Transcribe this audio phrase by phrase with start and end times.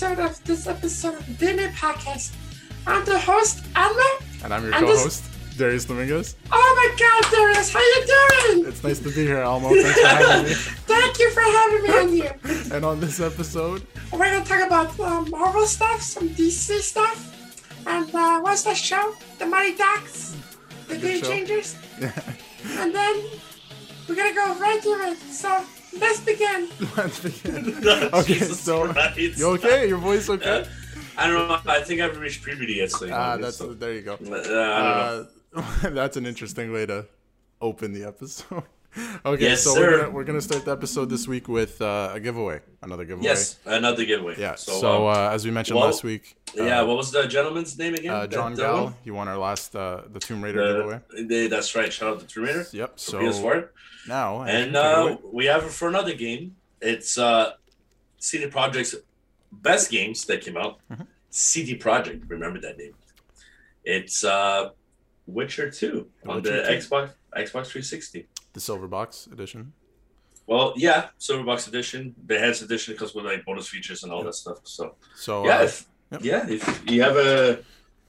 [0.00, 2.32] episode of this episode of the Dinner Podcast.
[2.86, 4.18] I'm the host, Alma.
[4.44, 5.24] And I'm your And co-host,
[5.56, 6.36] Darius Dominguez.
[6.52, 8.68] Oh my god, Darius, how are you doing?
[8.68, 9.70] It's nice to be here, Almo.
[9.70, 10.54] Thanks for having me.
[10.86, 12.36] Thank you for having me on here.
[12.76, 17.18] And on this episode, We're gonna talk about uh, Marvel stuff, some DC stuff,
[17.84, 19.16] and uh, what's that show?
[19.40, 20.36] The Mighty Ducks,
[20.86, 21.28] the Good Game show.
[21.28, 21.76] Changers,
[22.78, 23.24] and then
[24.08, 25.18] we're gonna go right to it.
[25.18, 25.64] So
[26.00, 26.68] let's begin.
[26.96, 27.74] let's begin.
[28.12, 29.38] Okay, Jesus so Christ.
[29.38, 29.88] you okay?
[29.88, 30.66] Your voice okay?
[31.16, 31.58] I don't know.
[31.72, 32.90] I think I've reached puberty yet.
[32.90, 34.12] So, Ah, that's so- there you go.
[34.14, 34.52] uh, I don't
[35.54, 35.62] know.
[35.84, 37.06] Uh, that's an interesting way to
[37.60, 38.62] open the episode.
[39.26, 39.80] okay, Yes, so sir.
[39.80, 43.24] we're gonna we're gonna start the episode this week with uh, a giveaway, another giveaway.
[43.26, 44.34] Yes, another giveaway.
[44.38, 44.54] Yeah.
[44.54, 46.80] So, So, um, uh, as we mentioned well, last week, uh, yeah.
[46.82, 48.12] What was the gentleman's name again?
[48.14, 51.00] uh, John that Gal, he won our last uh, the Tomb Raider giveaway.
[51.26, 51.92] They- that's right.
[51.92, 52.66] Shout out to Tomb Raider.
[52.72, 52.92] Yep.
[52.98, 53.68] So So PS4.
[54.06, 56.56] Now, And uh, we have it for another game.
[56.80, 57.52] It's uh,
[58.18, 58.94] CD Projekt's
[59.50, 60.78] best games that came out.
[60.90, 61.06] Mhm.
[61.30, 62.94] CD Projekt, remember that name.
[63.84, 64.70] It's uh,
[65.26, 66.74] Witcher 2 The on Witcher the 2.
[66.78, 68.26] Xbox Xbox 360.
[68.54, 69.72] the silver box edition.
[70.46, 74.24] Well, yeah, Silver Box Edition, the Enhanced Edition comes with like bonus features and all
[74.24, 74.60] that stuff.
[74.64, 76.20] So So yeah, uh, if, yep.
[76.24, 77.58] yeah, if you have a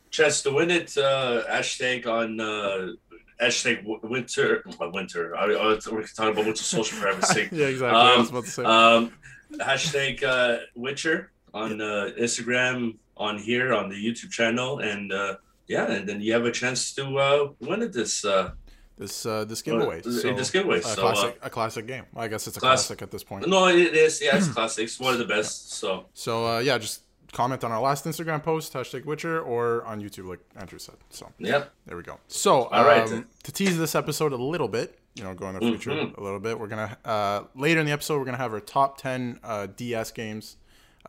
[0.09, 2.93] chance to win it, uh, hashtag on uh,
[3.41, 5.35] hashtag winter, well, winter.
[5.35, 5.47] I, I,
[5.91, 7.49] we're talking about Winter Soldier for heaven's sake.
[7.51, 7.99] yeah, exactly.
[7.99, 8.63] I was Um, about to say.
[8.63, 9.13] Um,
[9.59, 15.35] hashtag uh, Witcher on uh, Instagram, on here, on the YouTube channel, and uh,
[15.67, 18.51] yeah, and then you have a chance to uh, win it this uh,
[18.97, 19.99] this uh, this giveaway.
[19.99, 20.79] uh, So, this giveaway.
[20.79, 22.05] a So, classic, a classic game.
[22.15, 23.45] I guess it's a Class- classic at this point.
[23.45, 24.21] uh, no, it is.
[24.21, 24.85] Yeah, it's classic.
[24.85, 25.73] It's one of the best.
[25.73, 27.01] So So uh, yeah, just
[27.31, 30.95] comment on our last Instagram post hashtag Witcher or on YouTube, like Andrew said.
[31.09, 32.19] So yeah, there we go.
[32.27, 33.09] So All right.
[33.11, 36.17] um, to tease this episode a little bit, you know, go in the future Mhm.
[36.17, 36.59] a little bit.
[36.59, 40.11] We're gonna uh, later in the episode we're gonna have our top ten uh, DS
[40.11, 40.57] games.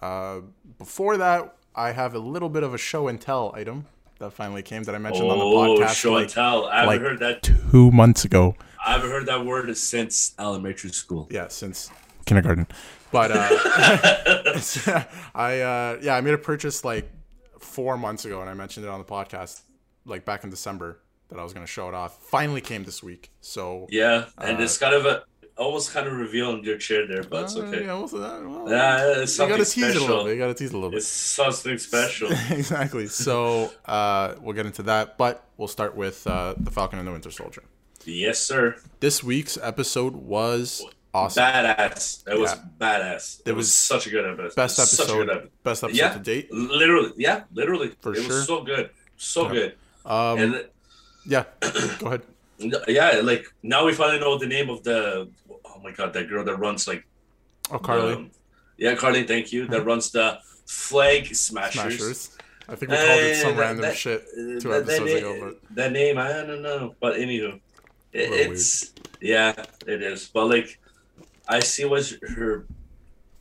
[0.00, 0.41] Uh,
[0.78, 3.87] before that, I have a little bit of a show and tell item
[4.19, 6.67] that finally came that I mentioned on the oh, podcast show like and tell.
[6.67, 7.43] I haven't like- heard that.
[7.71, 8.55] two months ago.
[8.84, 11.28] I haven't heard that word since elementary school.
[11.31, 11.91] Yeah, since
[12.31, 12.67] kindergarten.
[13.13, 13.49] But uh,
[15.35, 17.11] I uh, yeah, I made a purchase like
[17.59, 19.63] four months ago, and I mentioned it on the podcast
[20.05, 22.23] like back in December that I was going to show it off.
[22.23, 25.23] Finally came this week, so Yeah, and Uh, it's kind of a
[25.57, 27.85] almost kind of revealed your chair there, but it's Uh, okay.
[27.85, 28.43] yeah, what's that?
[28.49, 30.33] Well, Yeah, it's you got something to tease it a little bit.
[30.33, 30.99] You got to tease it a little bit.
[30.99, 32.31] It's something special.
[32.51, 33.07] exactly.
[33.09, 37.12] So uh, we'll get into that, but we'll start with uh, the Falcon and the
[37.12, 37.62] Winter Soldier.
[38.07, 38.77] yes, sir.
[39.01, 40.83] This week's episode was
[41.15, 41.43] awesome.
[41.43, 42.28] Badass.
[42.28, 42.62] It was Yeah.
[42.78, 43.41] badass.
[43.41, 44.56] It, It was, was such a good episode.
[44.56, 45.50] Best episode, episode.
[45.62, 46.12] best episode Yeah.
[46.12, 46.53] to date.
[46.53, 47.93] Literally, yeah, literally.
[48.00, 48.28] For it sure.
[48.28, 49.53] was so good, so Yeah.
[49.53, 49.75] good.
[50.04, 50.65] Um, and
[51.26, 51.44] yeah,
[51.99, 52.22] go ahead.
[52.88, 55.28] yeah, like now we finally know the name of the.
[55.65, 57.04] Oh my god, that girl that runs like.
[57.70, 58.15] Oh, Karli.
[58.15, 58.31] um,
[58.76, 59.25] yeah, Karli.
[59.25, 59.66] Thank you.
[59.66, 61.75] That runs the Flag Smashers.
[61.99, 62.37] Smashers.
[62.69, 65.10] I think we called it some Uh, random that- shit Uh, two that- that episodes
[65.12, 67.60] na- ago, but that name I don't know, but anywho,
[68.12, 69.53] it, it's yeah,
[69.87, 70.28] it is.
[70.28, 70.78] But like,
[71.56, 72.05] I see what
[72.37, 72.66] her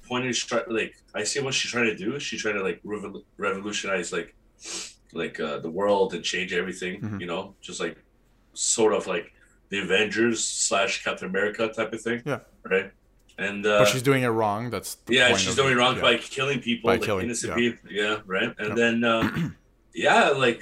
[0.07, 0.37] point is.
[0.43, 2.19] Try, like, I see what she's trying to do.
[2.19, 4.35] She's trying to like revol- revolutionize like,
[5.13, 7.01] like uh, the world and change everything.
[7.01, 7.21] Mhm.
[7.21, 7.97] You know, just like
[8.53, 9.31] sort of like
[9.69, 12.21] the Avengers slash Captain America type of thing.
[12.25, 12.39] Yeah.
[12.63, 12.91] Right.
[13.37, 14.69] And uh, but she's doing it wrong.
[14.69, 15.77] That's the yeah, she's doing it.
[15.77, 16.01] wrong Yeah.
[16.01, 17.55] by killing people, By like killing, innocent yeah.
[17.71, 17.91] people.
[17.91, 18.53] Yeah, right.
[18.57, 18.75] And Yep.
[18.75, 19.49] then, uh,
[19.93, 20.61] yeah, like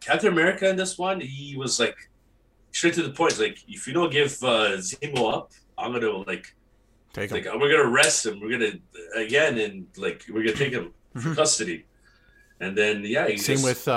[0.00, 1.96] Captain America in this one, he was like
[2.72, 3.38] straight to the point.
[3.38, 6.54] Like, if you don't give uh, Zemo up, I'm gonna like,
[7.16, 7.36] Take him.
[7.36, 8.40] like we're gonna arrest him.
[8.40, 8.72] We're gonna
[9.16, 11.36] again, and like we're gonna take him for Mhm.
[11.36, 11.84] custody.
[12.60, 13.92] And then, yeah, Same just- with uh,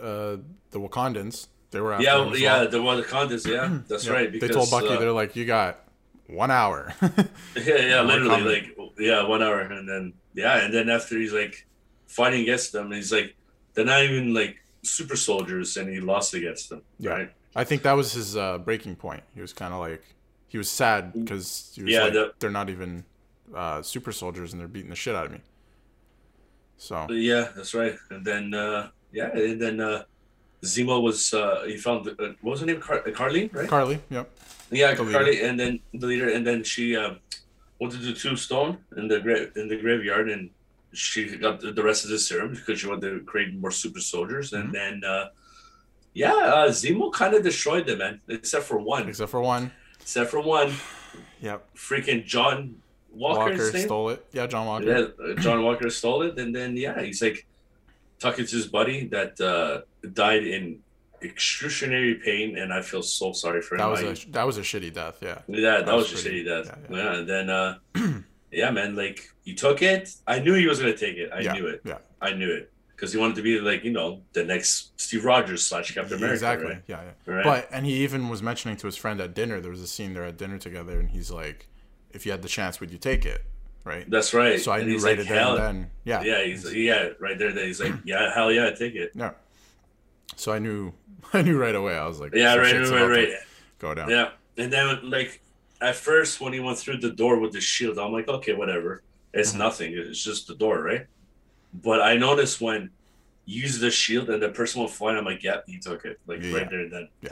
[0.00, 0.36] uh,
[0.70, 1.48] the Wakandans.
[1.70, 2.96] They were after yeah, yeah, well.
[2.96, 3.46] the Wakandans.
[3.46, 4.12] Yeah, that's Yeah.
[4.12, 4.30] right.
[4.32, 5.80] Because they told Bucky, uh, they're like, you got
[6.26, 6.92] one hour.
[7.56, 11.66] Yeah, yeah, literally, like yeah, one hour, and then yeah, and then after he's like
[12.06, 13.34] fighting against them, he's like
[13.74, 17.10] they're not even like super soldiers, and he lost against them, Yeah.
[17.12, 17.30] right?
[17.54, 19.22] I think that was his uh, breaking point.
[19.34, 20.02] He was kind of like,
[20.52, 23.04] he was sad because he was Yeah, like, the- they're not even
[23.54, 25.40] uh, super soldiers and they're beating the shit out of me.
[26.76, 27.96] So yeah, that's right.
[28.10, 30.02] And then uh yeah, and then uh
[30.64, 32.12] Zemo was uh he found uh,
[32.42, 32.80] what was her name?
[32.80, 33.68] Car- Karli, right?
[33.68, 34.28] Karli, yep.
[34.70, 35.18] yeah, the leader.
[35.18, 37.18] Karli, and then the leader, and then she um
[37.80, 40.50] went to the tombstone in the gra- in the graveyard, and
[40.92, 44.00] she got the the rest of the serum because she wanted to create more super
[44.00, 44.72] soldiers, and Mhm.
[44.72, 45.26] then uh
[46.14, 48.20] yeah, uh, Zemo kind of destroyed them, man.
[48.28, 49.08] Except for one.
[49.08, 49.70] Except for one.
[50.02, 50.72] Except for one.
[51.40, 51.74] Yep.
[51.76, 52.76] Freaking John
[53.10, 53.56] Walker.
[53.72, 54.24] Stole it.
[54.32, 54.84] Yeah, John Walker.
[54.86, 57.46] Yeah, uh, John Walker stole it, and then yeah, he's like
[58.18, 59.82] talking to his buddy that uh,
[60.12, 60.78] died in
[61.20, 63.78] excruciating pain, and I feel so sorry for him.
[63.80, 65.18] That was I- a that was a shitty death.
[65.22, 65.38] Yeah.
[65.48, 66.78] yeah, that, that was, was a pretty- shitty death.
[66.90, 67.78] yeah, Yeah, and then uh,
[68.52, 70.14] yeah, man, like you took it.
[70.26, 71.30] I knew he was gonna take it.
[71.32, 71.82] I yeah, knew it.
[71.84, 72.71] Yeah, I knew it
[73.02, 76.34] because he wanted to be like you know the next Steve Rogers slash Captain America.
[76.34, 76.68] exactly.
[76.68, 76.82] Right?
[76.86, 77.34] Yeah, yeah.
[77.34, 77.42] Right.
[77.44, 79.60] But and he even was mentioning to his friend at dinner.
[79.60, 81.66] There was a scene they're at dinner together, and he's like,
[82.12, 83.42] "If you had the chance, would you take it?"
[83.82, 84.08] Right.
[84.08, 84.60] That's right.
[84.60, 85.90] so I And knew right like, there and then.
[86.04, 86.22] Yeah.
[86.22, 87.50] Yeah, he's yeah right there.
[87.52, 89.10] Then he's like, yeah, hell yeah, take it.
[89.16, 89.32] Yeah.
[90.36, 90.92] So I knew,
[91.32, 91.96] I knew right away.
[91.96, 93.28] I was like, Yeah, right, shit's right, right.
[93.80, 94.08] Go down.
[94.08, 95.40] Yeah, and then like
[95.80, 99.02] at first when he went through the door with the shield, I'm like, okay, whatever.
[99.34, 99.58] It's Mm-hmm.
[99.58, 99.92] nothing.
[99.96, 101.06] It's just the door, right?
[101.74, 102.90] But I noticed when
[103.44, 106.42] use the shield and the person went flying, I'm like, yeah, he took it, like
[106.42, 106.56] Yeah.
[106.58, 107.08] right there and then.
[107.22, 107.30] Yeah.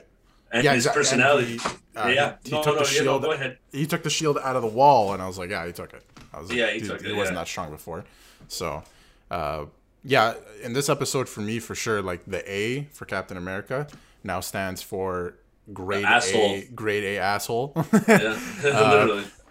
[0.53, 1.47] And Yeah, his exa- and personality.
[1.59, 1.59] he,
[1.97, 3.23] uh, yeah, he, he no, took no, the yeah, no, shield.
[3.23, 3.59] go ahead.
[3.73, 5.93] he took the shield out of the wall, and I was like, yeah, he took
[5.93, 6.03] it.
[6.35, 8.05] I was like, Yeah, he took He it, wasn't that strong before.
[8.49, 8.83] So,
[9.31, 9.67] uh,
[10.05, 13.87] yeah, in this episode for me, for sure, like the A for Captain America
[14.25, 15.35] now stands for
[15.73, 16.55] grade asshole.
[16.55, 17.73] A, grade A asshole,
[18.09, 19.07] Yeah, Uh,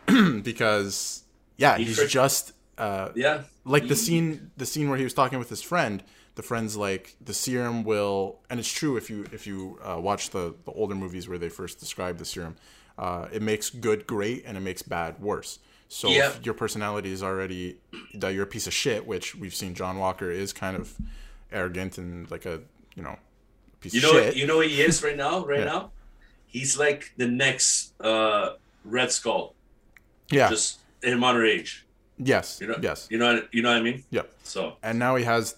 [0.10, 0.42] literally.
[0.42, 1.24] because
[1.58, 5.14] yeah, He he's frick- just uh, Yeah, like the scene the scene where he was
[5.14, 6.04] talking with his friend
[6.36, 10.30] the friend's like the serum will and it's true if you if you uh, watch
[10.30, 12.56] the the older movies where they first describe the serum
[12.98, 15.60] uh, it makes good great and it makes bad worse
[15.90, 16.30] so Yeah.
[16.30, 17.78] if your personality is already
[18.14, 20.96] that you're a piece of shit which we've seen john walker is kind of
[21.52, 22.62] arrogant and like a
[22.96, 23.18] you know
[23.82, 25.46] piece You of know, shit what, you know what he is right now.
[25.46, 25.66] Right Yeah.
[25.74, 25.92] now,
[26.46, 29.56] he's like the next uh, Red Skull,
[30.32, 31.86] yeah just in modern age.
[32.20, 33.08] Yes You know, yes.
[33.10, 34.04] You know, you know what I mean.
[34.12, 34.32] yep.
[34.44, 34.76] So.
[34.84, 35.56] And now he has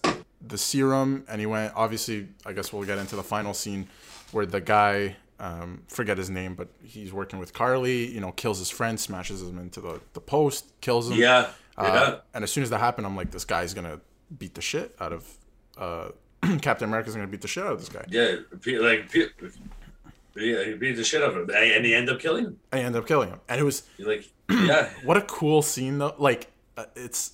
[0.48, 3.88] the serum and he went obviously i guess we'll get into the final scene
[4.31, 8.58] where the guy um, forget his name but he's working with karli you know kills
[8.58, 11.18] his friend smashes him into the, the post kills him.
[11.18, 12.16] Yeah, Uh, yeah.
[12.34, 14.00] and as soon as that happened i'm like this guy's gonna
[14.40, 15.28] beat the shit out of
[15.78, 16.10] uh,
[16.62, 18.04] captain america's gonna beat the shit out of this guy.
[18.10, 18.38] Yeah,
[18.80, 19.14] like
[20.36, 22.60] yeah, he beat the shit out of him, and he ended up killing him.
[22.72, 23.40] and he ended up killing him.
[23.50, 26.16] And it was You're like, yeah, what a cool scene though.
[26.18, 26.50] Like
[26.95, 27.33] it's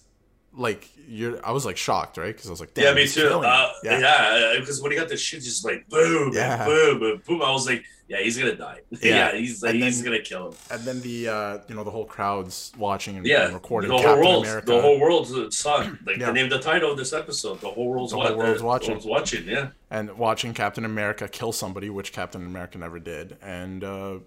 [0.53, 3.27] like you're i was like shocked right because i was like yeah, me too.
[3.27, 6.65] Uh, yeah, because when he got the shit, just like boom, Yeah.
[6.65, 7.41] boom, boom, boom.
[7.43, 8.79] I was like, yeah, he's gonna die.
[8.89, 9.31] Yeah.
[9.33, 10.53] Yeah, he's like, And he's gonna kill him.
[10.71, 13.95] and then the uh you know the whole crowd's watching and, Yeah, and recording the
[13.97, 14.65] whole Captain world, America.
[14.65, 15.89] the whole world saw it.
[16.07, 16.27] like Yeah.
[16.27, 17.61] the name, the title of this episode.
[17.61, 18.91] The whole world's, The whole world's uh, watching.
[18.91, 19.45] world's watching.
[19.47, 24.17] Yeah, and watching Captain America kill somebody, which Captain America never did, and uh,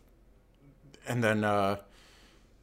[1.08, 1.76] and then uh,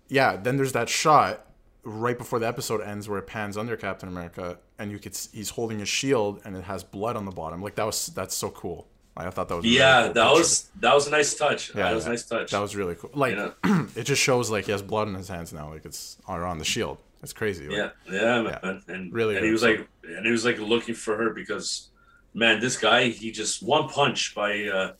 [0.07, 1.43] yeah, then there's that shot
[1.87, 5.49] right before the episode ends where it pans under Captain America, and you could he's
[5.51, 7.61] holding his shield and it has blood on the bottom.
[7.61, 8.87] Like that was that's so cool.
[9.15, 10.39] Like, I thought that was a really yeah, cool that picture.
[10.39, 11.69] was that was a nice touch.
[11.75, 12.51] Yeah, that was a nice touch.
[12.51, 13.09] that was really cool.
[13.13, 13.51] Like Yeah.
[13.95, 16.57] it just shows like he has blood on his hands now, like it's on on
[16.59, 16.97] the shield.
[17.23, 17.67] It's crazy.
[17.67, 18.59] Like, Yeah, yeah, Yeah.
[18.61, 18.83] man.
[18.87, 21.87] And Really and he was like, and he was like looking for her because,
[22.35, 24.93] man, this guy, he just one punch by uh,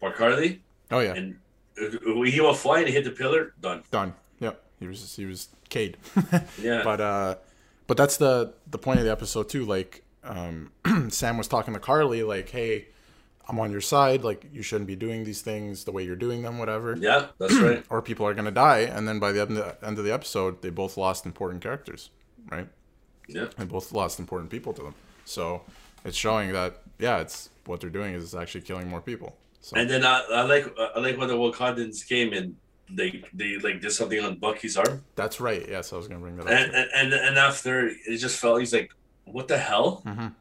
[0.00, 1.36] by Karli, Oh yeah, and
[1.82, 3.82] uh, he went flying, he hit the pillar, done.
[3.90, 4.14] done.
[4.80, 5.96] He was he was Cade.
[6.60, 7.34] Yeah, but uh
[7.86, 10.70] but that's the the point of the episode too like um
[11.08, 12.86] sam was talking to karli like hey
[13.48, 16.42] i'm on your side like you shouldn't be doing these things the way you're doing
[16.42, 16.96] them whatever.
[16.98, 17.84] Yeah, that's right.
[17.88, 20.12] or people are gonna die and then by the end of the, end of the
[20.12, 22.10] episode they both lost important characters
[22.50, 22.68] right?
[23.26, 24.94] Yeah, they both lost important people to them.
[25.24, 25.62] So
[26.04, 29.76] it's showing that yeah it's what they're doing is actually killing more people so.
[29.76, 32.56] And then I, I like I like when the Wakandans came and
[32.90, 36.36] they they like did something on Bucky's arm, that's right yes i was gonna bring
[36.36, 38.90] that up and and and, and after it just felt he's like,
[39.24, 40.02] what the hell?
[40.06, 40.34] Mhm.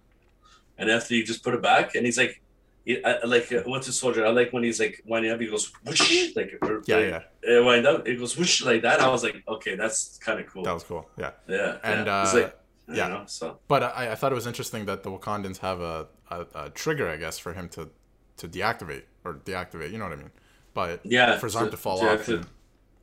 [0.78, 2.42] And after you just put it back, and he's like.
[2.86, 4.26] he- I, like uh, what's a soldier?
[4.26, 5.42] I like when he's like winding up.
[5.42, 8.08] He goes whoosh, like or- yeah yeah it wind up.
[8.08, 9.02] It goes whoosh like that.
[9.02, 10.64] I was like, okay, that's kind of cool.
[10.64, 12.22] that was cool yeah yeah, and yeah.
[12.22, 12.96] Uh like, yeah.
[12.96, 16.08] yeah, know, so But I, I thought it was interesting that the Wakandans have a,
[16.32, 17.90] a, a trigger, I guess, for him to,
[18.38, 19.92] to deactivate or deactivate.
[19.92, 20.32] You know what I mean?
[20.78, 22.46] But yeah, for arm so- to fall to- off, to- and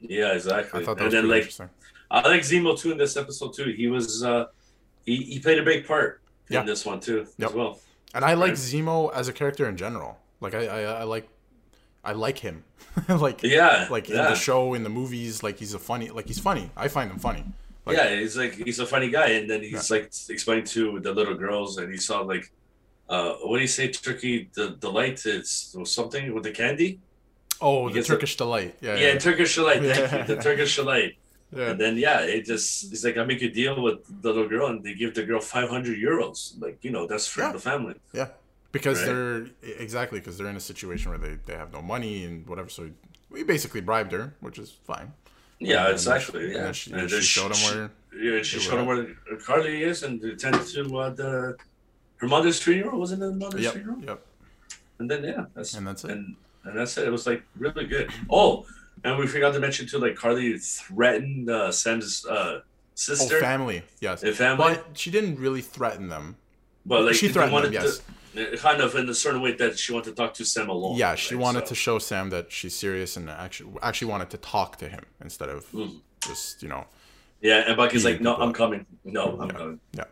[0.00, 0.80] yeah, exactly.
[0.80, 1.70] I thought that and was then like interesting.
[2.10, 3.68] I like Zemo too in this episode too.
[3.80, 4.44] He was uh
[5.04, 6.60] he, he played a big part Yeah.
[6.60, 7.48] in this one too Yep.
[7.50, 7.72] as well.
[8.14, 8.56] And I like Right.
[8.70, 10.12] Zemo as a character in general.
[10.40, 11.26] Like I, I, I like,
[12.04, 12.62] I like him.
[13.08, 16.38] like Yeah, like in the show, in the movies, like he's a funny, like he's
[16.38, 16.70] funny.
[16.76, 17.44] I find him funny.
[17.86, 21.12] Like, yeah, he's like he's a funny guy, and then he's like explaining to the
[21.12, 22.44] little girls, and he saw like,
[23.08, 25.18] uh, what do you say, Turkey the delight?
[25.26, 27.00] Or something with the candy.
[27.66, 28.72] Oh, the Turkish delight.
[28.80, 29.80] Yeah, Yeah, yeah, Turkish delight.
[29.82, 30.18] Thank Yeah.
[30.20, 31.12] you, the Turkish delight.
[31.58, 31.70] yeah.
[31.70, 34.66] And then yeah, it just it's like I make a deal with the little girl,
[34.70, 36.38] and they give the girl five hundred euros.
[36.64, 37.52] Like you know, that's for Yeah.
[37.56, 37.94] the family.
[38.20, 38.28] Yeah,
[38.76, 39.06] because Right.
[39.08, 39.46] they're
[39.86, 42.68] exactly because they're in a situation where they, they have no money and whatever.
[42.78, 42.82] So
[43.34, 45.08] we basically bribed her, which is fine.
[45.60, 46.66] Yeah, And it's actually she- yeah.
[46.66, 47.90] And she, And she showed him where.
[48.26, 51.30] Yeah, she showed were where Karli is and attended to uh, the
[52.20, 52.98] her mother's funeral.
[53.04, 53.98] Wasn't it the mother's Yep, funeral?
[54.08, 54.20] yep,
[54.98, 56.10] And then yeah, that's and that's it.
[56.14, 57.06] and and that's it.
[57.06, 58.10] It was like really good.
[58.30, 58.66] Oh,
[59.04, 62.60] and we forgot to mention too, like Karli threatened uh, Sam's uh,
[62.94, 63.82] sister, Oh, family.
[64.00, 64.22] Yes.
[64.22, 64.56] A family?
[64.74, 66.36] But she didn't really threaten them.
[66.86, 68.00] but like she threatened them, yes.
[68.34, 70.68] to, uh, kind of in a certain way that she wanted to talk to Sam
[70.68, 70.96] alone.
[70.96, 71.42] Yeah, she right?
[71.42, 74.88] wanted So- to show Sam that she's serious and actually actually wanted to talk to
[74.88, 76.00] him instead of Mm.
[76.20, 76.86] just you know
[77.40, 78.86] Yeah, and Bucky's like, "No, I'm up." coming.
[79.04, 79.56] No, I'm Yeah.
[79.58, 80.04] coming." yeah.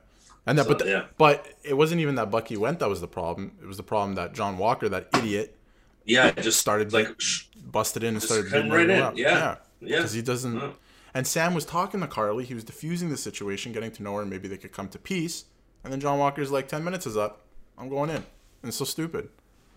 [0.47, 1.05] And that, So, but yeah.
[1.19, 3.53] but it wasn't even that Bucky went that was the problem.
[3.63, 5.57] It was the problem that John Walker, that idiot,
[6.05, 9.17] Yeah, it just started like, sh- busted in and started come right in, up.
[9.17, 9.57] yeah.
[9.81, 10.55] yeah, because he doesn't.
[10.57, 10.71] Yeah.
[11.15, 12.45] And Sam was talking to Karli.
[12.45, 14.25] He was diffusing the situation, getting to know her.
[14.25, 15.45] Maybe they could come to peace.
[15.85, 17.43] And then John Walker's like, 10 minutes is up.
[17.77, 18.17] I'm going in.
[18.17, 18.25] And
[18.65, 19.29] it's so stupid.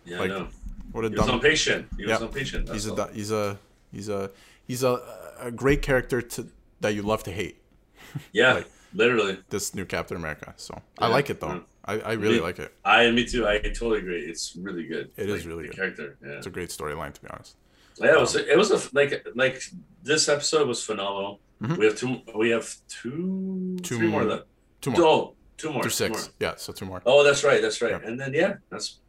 [0.05, 0.48] yeah, like, I know.
[0.91, 1.36] What a He was dumb.
[1.36, 1.88] impatient.
[1.98, 2.25] He was Yeah.
[2.25, 2.70] impatient.
[2.70, 3.60] He's a he's a
[3.91, 4.32] he's a
[4.65, 5.01] he's a
[5.39, 6.48] a great character to
[6.82, 7.62] that you love to hate.
[8.32, 9.39] yeah, like- literally.
[9.50, 10.53] This new Captain America.
[10.58, 11.53] So I like it though.
[11.55, 11.60] yeah.
[11.86, 12.74] I, I really Me- like it.
[12.84, 13.48] I, me too.
[13.48, 14.22] I totally agree.
[14.22, 15.12] It's really good.
[15.18, 15.75] It It is really the good.
[15.77, 16.18] Character.
[16.25, 16.32] Yeah.
[16.34, 17.56] It's a great storyline to be honest.
[17.98, 18.36] Yeah, it was.
[18.36, 19.62] It was a, like like
[20.04, 21.39] this episode was phenomenal.
[21.62, 21.77] Mhm.
[21.77, 22.22] We have two.
[22.36, 23.77] We have two.
[23.84, 24.24] Two more more.
[24.25, 24.44] left.
[24.82, 25.01] Two more.
[25.04, 25.84] Oh, two more.
[25.84, 26.12] Two six.
[26.12, 26.34] more.
[26.39, 27.01] Yeah, so two more.
[27.06, 27.62] Oh, that's right.
[27.62, 27.92] That's right.
[27.92, 28.08] Yeah.
[28.08, 29.00] And then yeah, that's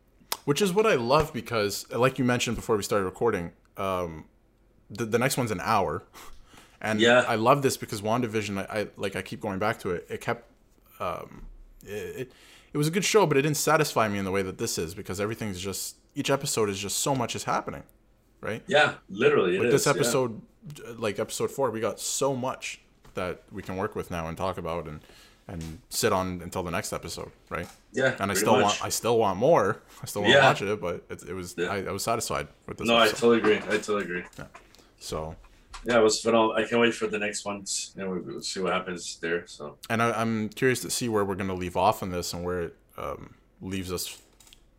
[0.44, 4.26] Which is what I love because, like you mentioned before we started recording, um,
[4.90, 6.04] the, the next one's an hour,
[6.80, 7.24] and Yeah.
[7.26, 8.58] I love this because Wandavision.
[8.58, 10.06] I, I like I keep going back to it.
[10.08, 10.48] It kept,
[11.00, 11.46] um,
[11.84, 11.88] it,
[12.28, 12.32] it
[12.76, 14.76] it was a good show, but it didn't satisfy me in the way that this
[14.76, 17.82] is because everything's just each episode is just so much is happening,
[18.42, 18.62] right?
[18.66, 19.56] yeah, literally.
[19.56, 19.92] it With this is, yeah.
[19.94, 20.42] episode,
[20.98, 22.80] like episode four, we got so much
[23.14, 25.00] that we can work with now and talk about and
[25.48, 27.68] and sit on until the next episode, right?
[27.92, 28.62] Yeah, And I still much.
[28.64, 29.80] want I still want more.
[30.02, 30.48] I still want to Yeah.
[30.48, 31.68] watch it, but it, it was Yeah.
[31.68, 32.86] I, I was satisfied with this.
[32.88, 33.56] No, I totally agree.
[33.58, 34.24] I totally agree.
[34.98, 35.34] so
[35.84, 36.54] Yeah, it was phenomenal.
[36.56, 37.94] I can't wait for the next ones.
[37.96, 39.46] And we- we'll see what happens there.
[39.46, 42.44] So and I, I'm curious to see where we're gonna leave off on this and
[42.44, 44.20] where it um, leaves us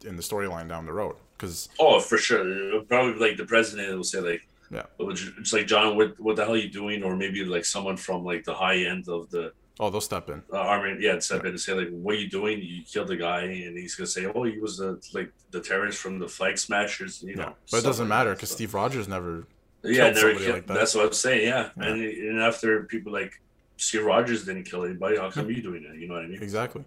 [0.06, 1.16] in the storyline down the road.
[1.38, 4.84] Because oh, for sure, probably like the president will say like, Yeah.
[5.00, 7.04] it's like John, what what the hell are you doing?
[7.04, 10.42] Or maybe like someone from like the high end of the oh, they'll step in.
[10.51, 12.60] uh, army, yeah, step in and say like, "What are you doing?
[12.62, 16.00] You killed the guy," and he's gonna say, "Oh, he was the like the terrorist
[16.00, 18.50] from the Flag Smashers." You know, Yeah, but it doesn't like matter because.
[18.51, 19.46] Steve Rogers never.
[19.84, 20.53] Yeah, killed never killed.
[20.55, 20.74] like that.
[20.74, 21.48] That's what I'm saying.
[21.48, 21.84] Yeah, Yeah.
[21.86, 23.39] and and after people like
[23.77, 25.96] Steve Rogers didn't kill anybody, how come you doing it?
[26.00, 26.41] You know what I mean?
[26.41, 26.84] Exactly.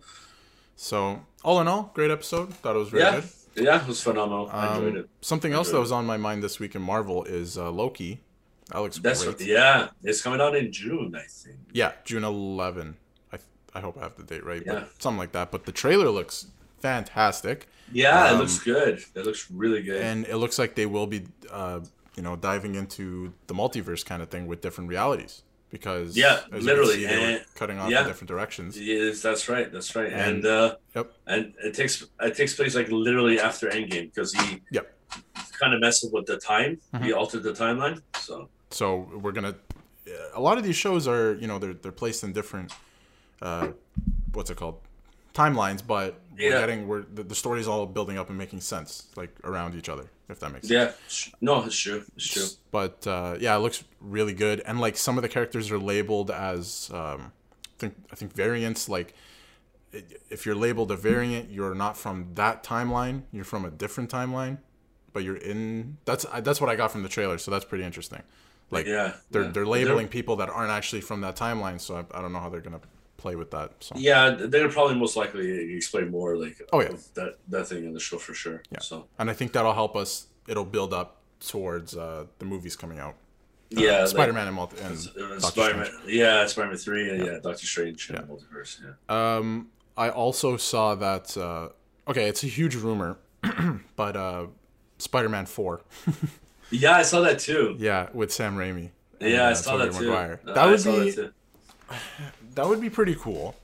[0.77, 2.53] So all in all, great episode.
[2.55, 3.21] Thought it was very Yeah,
[3.55, 3.65] good.
[3.65, 4.49] yeah, it was phenomenal.
[4.53, 5.09] I enjoyed Um, it.
[5.21, 8.21] something else that was on my mind this week in Marvel is uh, Loki.
[8.71, 9.41] That looks That's great.
[9.43, 9.89] yeah.
[10.03, 11.57] It's coming out in June, I think.
[11.73, 12.97] Yeah, June 11.
[13.33, 13.39] I
[13.75, 14.73] I hope I have the date right, Yeah.
[14.75, 15.51] but something like that.
[15.51, 16.47] But the trailer looks
[16.81, 19.05] fantastic, Yeah, Um, it looks good.
[19.17, 20.01] It looks really good.
[20.01, 21.81] and it looks like they will be, uh,
[22.21, 26.97] you know, diving into the multiverse kind of thing with different realities because Yeah, literally,
[26.97, 28.03] see, and- cutting off yeah.
[28.03, 28.79] in different directions.
[28.79, 29.73] Yes, that's right.
[29.73, 30.13] That's right.
[30.13, 31.13] And- And, uh, Yep.
[31.27, 34.87] and it takes it takes place like literally after Endgame because he Yep.
[35.59, 36.73] kind of messed with the time.
[36.93, 37.05] Mm-hmm.
[37.07, 38.03] He altered the timeline.
[38.19, 39.55] So So we're gonna.
[40.35, 42.69] A lot of these shows are, you know, they're they're placed in different,
[43.41, 43.69] uh,
[44.35, 44.77] what's it called,
[45.43, 46.61] timelines, but we're Yeah.
[46.61, 50.07] getting we're the, the story's all building up and making sense like around each other,
[50.29, 51.29] if that makes sense.
[51.29, 52.03] yeah, no, it's true.
[52.17, 52.47] It's true.
[52.71, 56.31] But uh, yeah, it looks really good, and like some of the characters are labeled
[56.31, 57.33] as, um,
[57.75, 58.89] I think I think variants.
[58.89, 59.15] Like,
[60.31, 63.23] if you're labeled a variant, you're not from that timeline.
[63.33, 64.59] You're from a different timeline,
[65.13, 65.97] but you're in.
[66.05, 68.23] That's that's what I got from the trailer, so that's pretty interesting.
[68.71, 69.51] Like, Yeah, they're yeah.
[69.51, 72.49] they're labeling people that aren't actually from that timeline, so I, I don't know how
[72.49, 72.81] they're gonna
[73.21, 73.69] play with that.
[73.81, 76.93] So Yeah, they're probably most likely explain more like Oh, yeah.
[77.15, 78.63] that that thing in the show for sure.
[78.71, 78.81] Yeah.
[78.81, 80.27] So and I think that'll help us.
[80.49, 81.09] It'll build up
[81.53, 83.15] towards uh, the movies coming out.
[83.77, 88.09] Uh, yeah, Spider-Man and, multi- and Uh, Spider-Man, yeah, Spider-Man three, and yeah, Doctor Strange,
[88.11, 88.25] and Yeah.
[88.25, 88.73] the multiverse.
[88.85, 89.37] Yeah.
[89.37, 91.37] Um, I also saw that.
[91.37, 91.69] Uh,
[92.09, 93.17] okay, it's a huge rumor,
[93.97, 94.47] but uh,
[94.99, 95.83] Spider-Man Four,
[96.71, 97.77] yeah, I saw that too.
[97.79, 98.91] yeah, with Sam Raimi.
[99.21, 100.07] and, Yeah, I uh, saw Tobey that too.
[100.09, 100.41] Maguire.
[100.47, 101.31] Uh, That I would be too.
[102.55, 103.55] That would be pretty cool.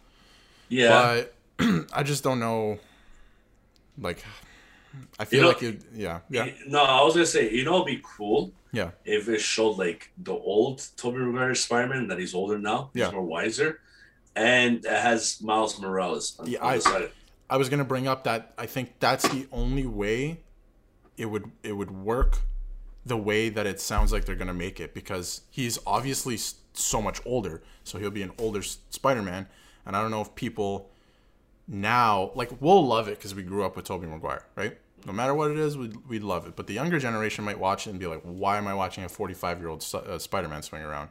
[0.69, 1.23] Yeah,
[1.59, 2.79] But I just don't know.
[3.99, 4.25] Like,
[5.19, 5.83] I feel know- like it.
[5.95, 9.41] Yeah, yeah, No, I was gonna say, you know, it'd be cool yeah, if it
[9.41, 13.81] showed like the old Tobey Maguire Spider-Man that he's older now, he's more wiser,
[14.35, 16.37] and it has Miles Morales.
[16.39, 17.09] On, Yeah, on I-.
[17.49, 20.41] I was gonna bring up that I think that's the only way
[21.17, 22.41] it would it would work
[23.07, 26.37] the way that it sounds like they're gonna make it because he's obviously
[26.79, 29.47] so much older, so he'll be an older Spider-Man,
[29.85, 30.91] and I don't know if people
[31.69, 34.79] now like we'll love it because we grew up with Tobey Maguire, right?
[35.05, 36.57] No matter what it is, we'd, we'd love it.
[36.57, 39.09] But the younger generation might watch it and be like, "Why am I watching a
[39.09, 41.11] 45 year old uh, Spider-Man swing around?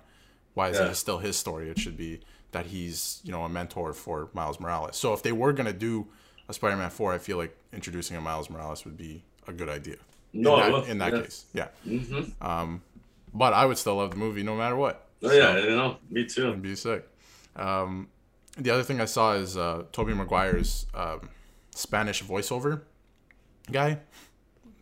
[0.54, 0.88] Why is Yeah.
[0.88, 1.70] it still his story?
[1.70, 5.32] It should be that he's you know a mentor for Miles Morales." So if they
[5.32, 6.08] were gonna do
[6.50, 9.98] a Spider-Man 4, I feel like introducing a Miles Morales would be a good idea.
[10.34, 11.22] No, in that, in that yeah.
[11.22, 11.68] case, yeah.
[11.88, 12.76] Mm-hmm.
[13.34, 15.05] But I would still love the movie no matter what.
[15.24, 16.50] Oh yeah, you know, me too.
[16.50, 17.08] It'd be sick.
[17.56, 18.10] Um,
[18.58, 21.30] the other thing I saw is uh, Tobey Maguire's um,
[21.74, 22.82] Spanish voiceover
[23.72, 24.00] guy,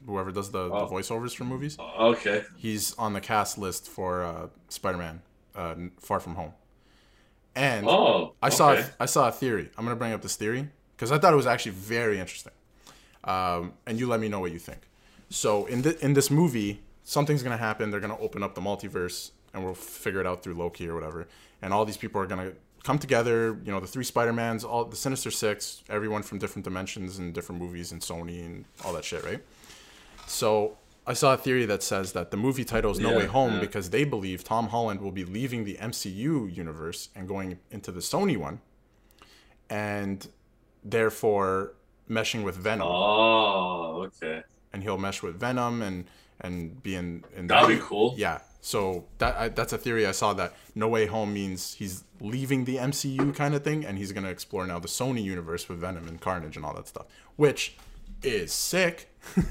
[0.05, 0.85] whoever does the, Oh.
[0.87, 1.77] the voiceovers for movies.
[1.79, 2.43] Okay.
[2.57, 5.21] He's on the cast list for uh, Spider-Man:
[5.55, 6.53] uh, Far From Home.
[7.55, 8.33] And Oh.
[8.41, 8.85] I saw okay.
[8.99, 9.69] I saw a theory.
[9.77, 12.53] I'm gonna bring up this theory because I thought it was actually very interesting.
[13.23, 14.81] Um, and you let me know what you think.
[15.29, 17.91] So in the, in this movie, something's gonna happen.
[17.91, 21.27] They're gonna open up the multiverse, and we'll figure it out through Loki or whatever.
[21.61, 23.57] And all these people are gonna come together.
[23.63, 27.33] You know, the three Spider Mans, all the Sinister Six, everyone from different dimensions and
[27.33, 29.41] different movies and Sony and all that shit, right?
[30.27, 33.25] So I saw a theory that says that the movie title is No Yeah, Way
[33.25, 33.59] Home yeah.
[33.59, 37.99] because they believe Tom Holland will be leaving the MCU universe and going into the
[37.99, 38.59] Sony one,
[39.69, 40.27] and
[40.83, 41.73] therefore
[42.09, 44.43] meshing with Venom, Oh, okay.
[44.73, 46.05] and he'll mesh with Venom and
[46.41, 47.23] and be in.
[47.35, 48.15] in That'd that- be cool.
[48.17, 48.39] Yeah.
[48.65, 52.63] So that I, that's a theory I saw that No Way Home means he's leaving
[52.63, 56.07] the MCU kind of thing, and he's gonna explore now the Sony universe with Venom
[56.07, 57.05] and Carnage and all that stuff,
[57.35, 57.75] which
[58.23, 59.09] is sick.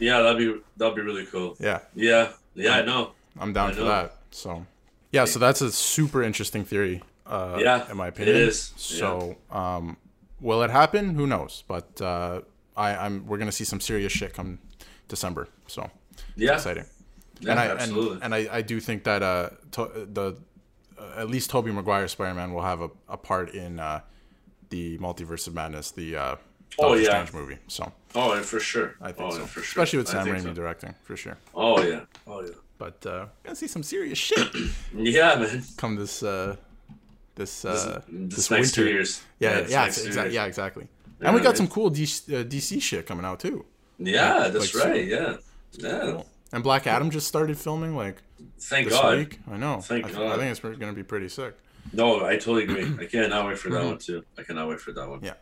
[0.00, 1.56] Yeah, that'd be that'd be really cool.
[1.60, 1.80] yeah.
[1.94, 2.32] Yeah.
[2.54, 3.12] Yeah, I know.
[3.38, 3.86] I'm down I for know.
[3.86, 4.16] that.
[4.30, 4.64] So,
[5.12, 7.02] yeah, so that's a super interesting theory.
[7.26, 8.36] Uh, Yeah, in my opinion.
[8.36, 8.72] is.
[8.76, 9.96] So, um,
[10.40, 11.14] will it happen?
[11.16, 11.64] Who knows?
[11.66, 12.42] But uh,
[12.76, 14.58] I, I'm we're gonna see some serious shit come
[15.08, 15.48] December.
[15.66, 15.90] So
[16.36, 16.54] Yeah.
[16.54, 16.84] exciting.
[17.40, 18.14] Yeah, and I absolutely.
[18.14, 20.36] and, and I, I do think that uh, to, the
[20.98, 24.00] uh, at least Tobey Maguire Spider Man will have a, a part in uh,
[24.70, 26.36] the Multiverse of Madness, the uh,
[26.78, 27.24] Oh, Doctor yeah.
[27.24, 27.58] Strange movie.
[27.66, 28.94] So oh, and for sure.
[29.00, 29.82] I think oh, so, for sure.
[29.82, 30.52] especially with Sam Raimi so.
[30.52, 31.36] directing for sure.
[31.54, 32.02] Oh yeah.
[32.26, 32.50] Oh yeah.
[32.76, 34.48] But uh, gonna see some serious shit.
[34.94, 35.64] Yeah, man.
[35.76, 36.56] come this uh
[37.34, 38.74] this uh this, this, next winter.
[38.74, 39.22] two years.
[39.38, 40.34] Yeah, yeah, next two exactly.
[40.34, 40.88] Yeah, exactly.
[41.20, 41.56] and we got man.
[41.56, 43.64] some cool DC, uh, DC shit coming out too.
[43.98, 45.06] Yeah, that's like, right.
[45.06, 45.36] Yeah.
[45.72, 46.00] Yeah.
[46.00, 46.26] Cool.
[46.52, 48.22] And Black Adam just started filming like
[48.60, 49.18] Thank this God.
[49.18, 49.38] week.
[49.50, 49.80] I know.
[49.80, 50.32] Thank I, th- God.
[50.32, 51.54] I think it's going to be pretty sick.
[51.92, 53.04] No, I totally agree.
[53.04, 54.24] I cannot wait for that one too.
[54.38, 55.20] I cannot wait for that one.
[55.20, 55.26] Mm-hmm.
[55.26, 55.32] Yeah.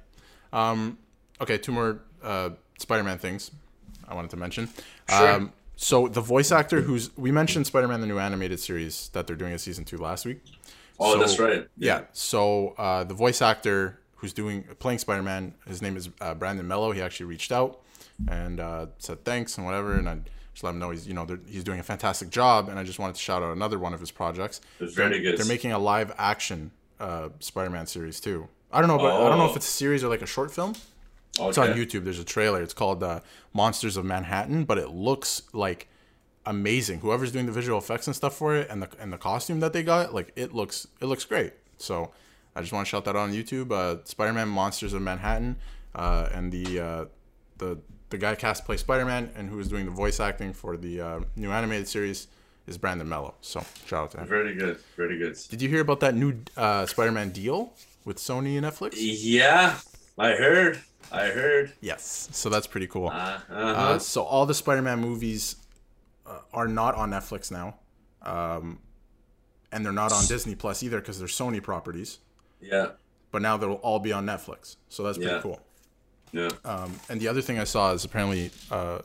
[0.53, 0.99] Um.
[1.40, 3.51] Okay, two more uh Spider-Man things
[4.09, 4.69] I wanted to mention.
[5.09, 5.33] Sure.
[5.33, 5.53] Um.
[5.77, 9.53] So the voice actor who's we mentioned Spider-Man the new animated series that they're doing
[9.53, 10.40] a season two last week.
[10.99, 11.69] Oh, So- that's right.
[11.77, 12.03] Yeah.
[12.12, 16.66] So uh, the voice actor who's doing playing Spider Man, his name is uh, Brandon
[16.66, 16.92] Mello.
[16.92, 17.81] He actually reached out
[18.29, 20.19] and uh, said thanks and whatever, and I
[20.57, 22.71] just let him know he's you know he's doing a fantastic job.
[22.71, 24.62] And I just wanted to shout out another one of his projects.
[24.81, 25.38] It's very they're, good.
[25.38, 28.49] They're making a live action uh, Spider Man series too.
[28.73, 29.57] I don't know, but I don't know if Oh.
[29.57, 30.71] it's a series or like a short film.
[31.38, 31.49] Okay.
[31.51, 32.05] It's on YouTube.
[32.05, 32.62] There's a trailer.
[32.62, 33.21] It's called uh,
[33.53, 35.88] Monsters of Manhattan, but it looks like
[36.47, 37.01] amazing.
[37.01, 39.75] Whoever's doing the visual effects and stuff for it, and the and the costume that
[39.75, 41.53] they got, like it looks it looks great.
[41.77, 42.12] So
[42.55, 43.73] I just want to shout that out on YouTube.
[43.73, 45.57] Uh, Spider-Man: Monsters of Manhattan,
[45.95, 47.05] uh, and the uh,
[47.59, 47.79] the
[48.11, 51.01] the guy cast to play Spider-Man and who is doing the voice acting for the
[51.01, 52.29] uh, new animated series
[52.69, 53.35] is Brandon Mello.
[53.40, 54.29] So shout out to him.
[54.29, 54.79] Very good.
[54.97, 55.37] Very good.
[55.49, 57.73] Did you hear about that new uh, Spider-Man deal
[58.05, 58.95] with Sony and Netflix?
[58.97, 59.77] Yeah,
[60.19, 60.81] I heard.
[61.11, 61.73] I heard.
[61.81, 62.29] Yes.
[62.33, 63.09] So that's pretty cool.
[63.09, 63.55] Uh, uh-huh.
[63.57, 65.57] Uh, so all the Spider-Man movies
[66.27, 67.77] uh, are not on Netflix now,
[68.23, 68.79] um,
[69.73, 72.19] and they're not on Disney Plus either because they're Sony properties.
[72.61, 72.90] yeah.
[73.33, 75.42] But now they'll all be on Netflix, so that's pretty Yeah.
[75.42, 75.61] cool.
[76.37, 76.51] Yeah.
[76.64, 79.01] Um, and the other thing I saw is apparently uh,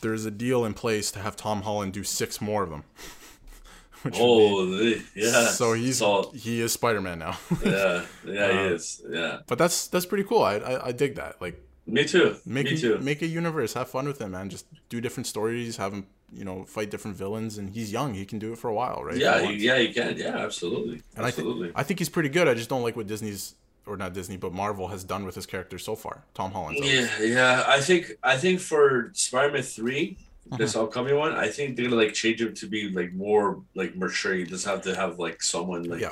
[0.00, 2.84] there's a deal in place to have Tom Holland do six more of them.
[4.02, 5.46] Which would be- Yeah.
[5.50, 7.38] so he's So, he is Spider-Man now.
[7.64, 8.04] yeah.
[8.26, 9.00] Yeah, he Uh, is.
[9.08, 9.38] Yeah.
[9.46, 10.42] but that's that's pretty cool.
[10.42, 11.40] I, I I dig that.
[11.40, 12.36] Like Me too.
[12.44, 12.98] make Me a, too.
[12.98, 16.44] make a universe have fun with him man just do different stories have him you
[16.44, 19.18] know fight different villains and he's young he can do it for a while right
[19.18, 20.16] yeah, he he, yeah, you can.
[20.16, 21.02] Yeah, absolutely.
[21.16, 21.70] and I absolutely.
[21.76, 23.54] I think he's pretty good I just don't like what Disney's
[23.86, 27.08] or not Disney but Marvel has done with his character so far Tom Holland Yeah,
[27.20, 27.64] yeah.
[27.66, 30.18] I think I think for Spider-Man three,
[30.58, 30.84] this Uh-huh.
[30.86, 34.34] upcoming one, I think they're gonna like change him to be like more like mature.
[34.34, 36.10] He doesn't have to have like someone like Yeah.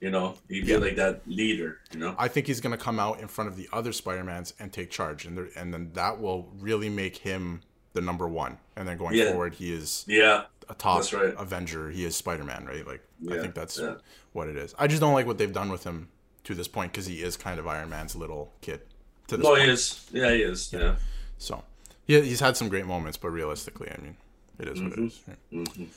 [0.00, 0.78] you know, he'd be Yeah.
[0.78, 2.14] like that leader, you know?
[2.18, 5.24] I think he's gonna come out in front of the other Spider-Mans and take charge
[5.24, 7.60] and there, and then that will really make him
[7.94, 9.30] the number one and then going Yeah.
[9.30, 10.44] forward he is Yeah.
[10.68, 11.32] a top right.
[11.38, 13.94] Avenger he is Spider-Man right like I think that's yeah.
[14.32, 16.08] what it is I just don't like what they've done with him
[16.46, 18.80] to this point because he is kind of Iron Man's little kid
[19.28, 19.64] to this No, point.
[19.64, 20.06] he is.
[20.12, 20.72] Yeah, he is.
[20.72, 20.96] Yeah.
[21.38, 21.62] So,
[22.06, 24.16] yeah, he's had some great moments, but realistically, I mean,
[24.58, 25.20] it is what it is.
[25.28, 25.88] right?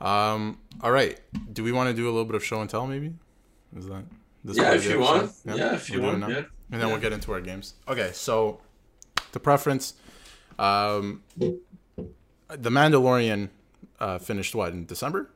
[0.00, 1.18] Um, all right.
[1.52, 3.12] Do we want to do a little bit of show and tell, maybe?
[3.76, 4.04] Is that
[4.44, 5.32] this Yeah, if you want.
[5.44, 6.42] Yeah, if you We'll want, yeah.
[6.70, 7.74] And then we'll get into our games.
[7.88, 8.60] Okay, so
[9.32, 9.94] the preference.
[10.58, 13.50] Um, the Mandalorian
[14.00, 15.28] uh, finished what in December,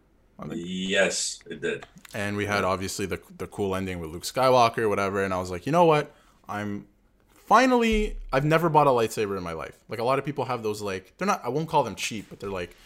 [0.52, 1.86] Yes, it did.
[2.14, 5.22] and we had obviously the the cool ending with Luke Skywalker, whatever.
[5.22, 6.12] And I was like, you know what?
[6.48, 6.86] I'm
[7.34, 8.16] finally.
[8.32, 9.78] I've never bought a lightsaber in my life.
[9.88, 10.80] Like a lot of people have those.
[10.82, 11.40] Like they're not.
[11.44, 12.76] I won't call them cheap, but they're like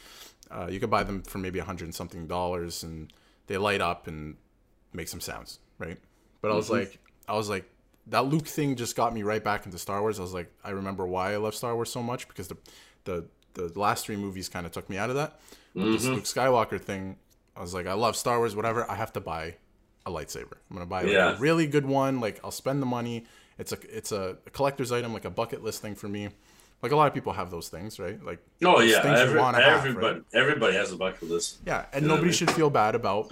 [0.51, 3.13] uh, you could buy them for maybe a hundred and something dollars, and
[3.47, 4.37] they light up and
[4.93, 5.99] make some sounds, right?
[6.41, 7.65] But I was like, I was like,
[8.09, 10.19] that Luke thing just got me right back into Star Wars.
[10.19, 12.57] I was like, I remember why I love Star Wars so much because the
[13.05, 15.41] the the last three movies kind of took me out of that.
[15.75, 17.17] But This Luke Skywalker thing,
[17.57, 18.89] I was like, I love Star Wars, whatever.
[18.91, 19.55] I have to buy
[20.07, 20.55] a lightsaber.
[20.71, 21.37] I'm gonna buy like, Yeah.
[21.37, 22.21] a really good one.
[22.21, 23.25] Like I'll spend the money.
[23.59, 26.29] It's a it's a collector's item, like a bucket list thing for me.
[26.83, 28.23] Like a lot of people have those things, right?
[28.23, 29.89] Like Oh yeah, every, wanna have, right?
[29.89, 31.59] everybody everybody has a bucket list.
[31.67, 32.37] Yeah, and You know I nobody mean?
[32.37, 33.31] should feel bad about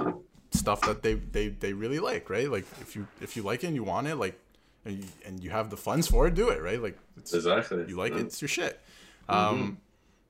[0.52, 2.50] stuff that they, they they really like, right?
[2.50, 4.38] Like if you if you like it and you want it, like
[4.84, 6.80] and you, and you have the funds for it, do it, right?
[6.82, 7.84] Like it's, Exactly.
[7.88, 8.80] you like it, it's your shit.
[9.28, 9.78] Um,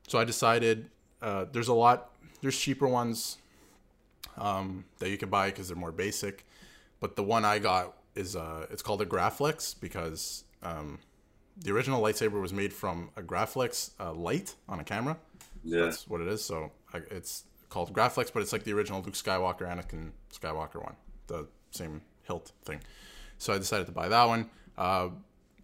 [0.09, 0.89] so I decided
[1.21, 3.39] uh, there's a lot there's cheaper ones
[4.37, 6.45] um, that you can buy because they're more basic,
[7.01, 10.99] but the one I got is uh, it's called a Graflex because um,
[11.57, 15.17] the original lightsaber was made from a Graflex uh, light on a camera.
[15.65, 15.85] Yeah.
[15.85, 16.45] That's what it is.
[16.45, 20.97] So I, it's called Graflex, but it's like the original Luke Skywalker, Anakin Skywalker one,
[21.27, 22.81] the same hilt thing.
[23.39, 24.51] So I decided to buy that one.
[24.77, 25.09] Uh,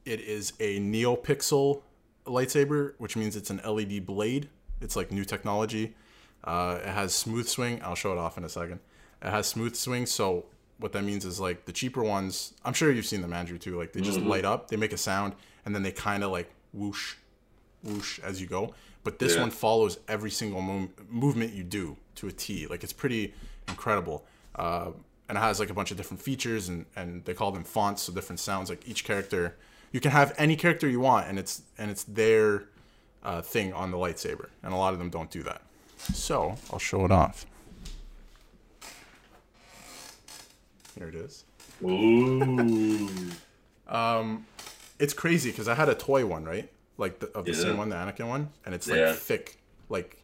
[0.04, 1.82] it is a NeoPixel
[2.26, 4.48] lightsaber, which means it's an LED blade.
[4.80, 5.94] It's like new technology.
[6.44, 7.80] Uh, it has smooth swing.
[7.82, 8.80] I'll show it off in a second.
[9.22, 10.06] It has smooth swing.
[10.06, 10.46] So
[10.78, 12.54] what that means is like the cheaper ones.
[12.64, 13.76] I'm sure you've seen them, Andrew, too.
[13.76, 16.50] Like they just light up, they make a sound, and then they kind of like
[16.72, 17.14] whoosh,
[17.82, 18.74] whoosh as you go.
[19.04, 19.42] But this Yeah.
[19.42, 22.66] one follows every single mov- movement you do to a T.
[22.66, 23.34] Like it's pretty
[23.68, 24.24] incredible.
[24.54, 24.90] Uh,
[25.28, 28.02] and it has like a bunch of different features, and, and they call them fonts,
[28.02, 28.70] so different sounds.
[28.70, 29.56] Like each character,
[29.92, 32.64] you can have any character you want, and it's and it's their
[33.22, 34.48] uh, thing on the lightsaber.
[34.62, 35.62] And a lot of them don't do that.
[35.98, 37.46] So I'll show it off.
[40.96, 41.44] Here it is.
[41.82, 43.10] Ooh.
[43.88, 44.46] um,
[44.98, 46.68] It's crazy because I had a toy one, right?
[46.96, 47.58] Like the, of the Yeah.
[47.62, 49.12] same one, the Anakin one, and it's like Yeah.
[49.14, 49.58] thick,
[49.88, 50.22] like,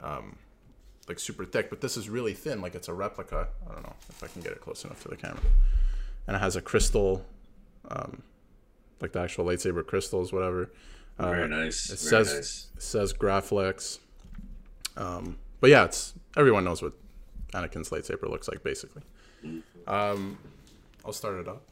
[0.00, 0.36] um,
[1.06, 1.68] like super thick.
[1.68, 3.48] But this is really thin, like it's a replica.
[3.68, 5.42] I don't know if I can get it close enough to the camera.
[6.26, 7.26] And it has a crystal,
[7.90, 8.22] um,
[9.00, 10.70] like the actual lightsaber crystals, whatever.
[11.18, 11.90] Uh, Very nice.
[11.90, 12.66] It Very says nice.
[12.76, 13.98] it says Graflex.
[14.96, 16.92] Um, but yeah, it's everyone knows what
[17.52, 19.02] Anakin's lightsaber looks like, basically.
[19.86, 20.38] Um,
[21.04, 21.62] I'll start it up.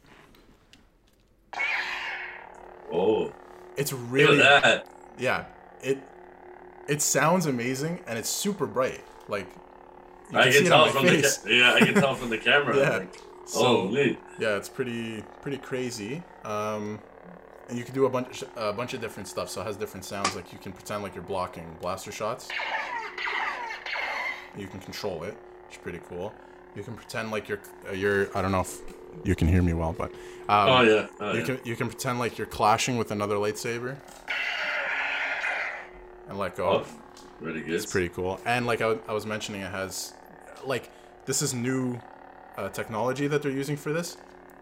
[2.91, 3.31] Oh,
[3.77, 4.87] It's look really at that.
[5.17, 5.45] yeah
[5.81, 5.97] it
[6.87, 9.47] it sounds amazing and it's super bright like
[10.31, 12.77] you I can can tell from the ca- yeah, I can tell from the camera.
[12.77, 12.89] Yeah.
[12.97, 14.17] Like, So- holy.
[14.39, 16.99] yeah it's pretty pretty crazy um
[17.67, 20.05] and you can do a bunch a bunch of different stuff so it has different
[20.05, 22.49] sounds like you can pretend like you're blocking blaster shots
[24.57, 25.35] you can control it
[25.67, 26.33] which is pretty cool
[26.75, 28.79] you can pretend like you're uh, you're i don't know if
[29.23, 30.11] you can hear me well but
[30.47, 31.07] um, Oh yeah.
[31.19, 31.45] Oh, You yeah.
[31.45, 33.95] can you can pretend like you're clashing with another lightsaber
[36.29, 36.67] and let go.
[36.67, 36.85] Oh,
[37.39, 37.73] really good.
[37.73, 38.39] It's pretty cool.
[38.45, 40.13] And like I was mentioning, it has
[40.65, 40.91] like
[41.25, 41.99] this is new
[42.57, 44.17] uh, technology that they're using for this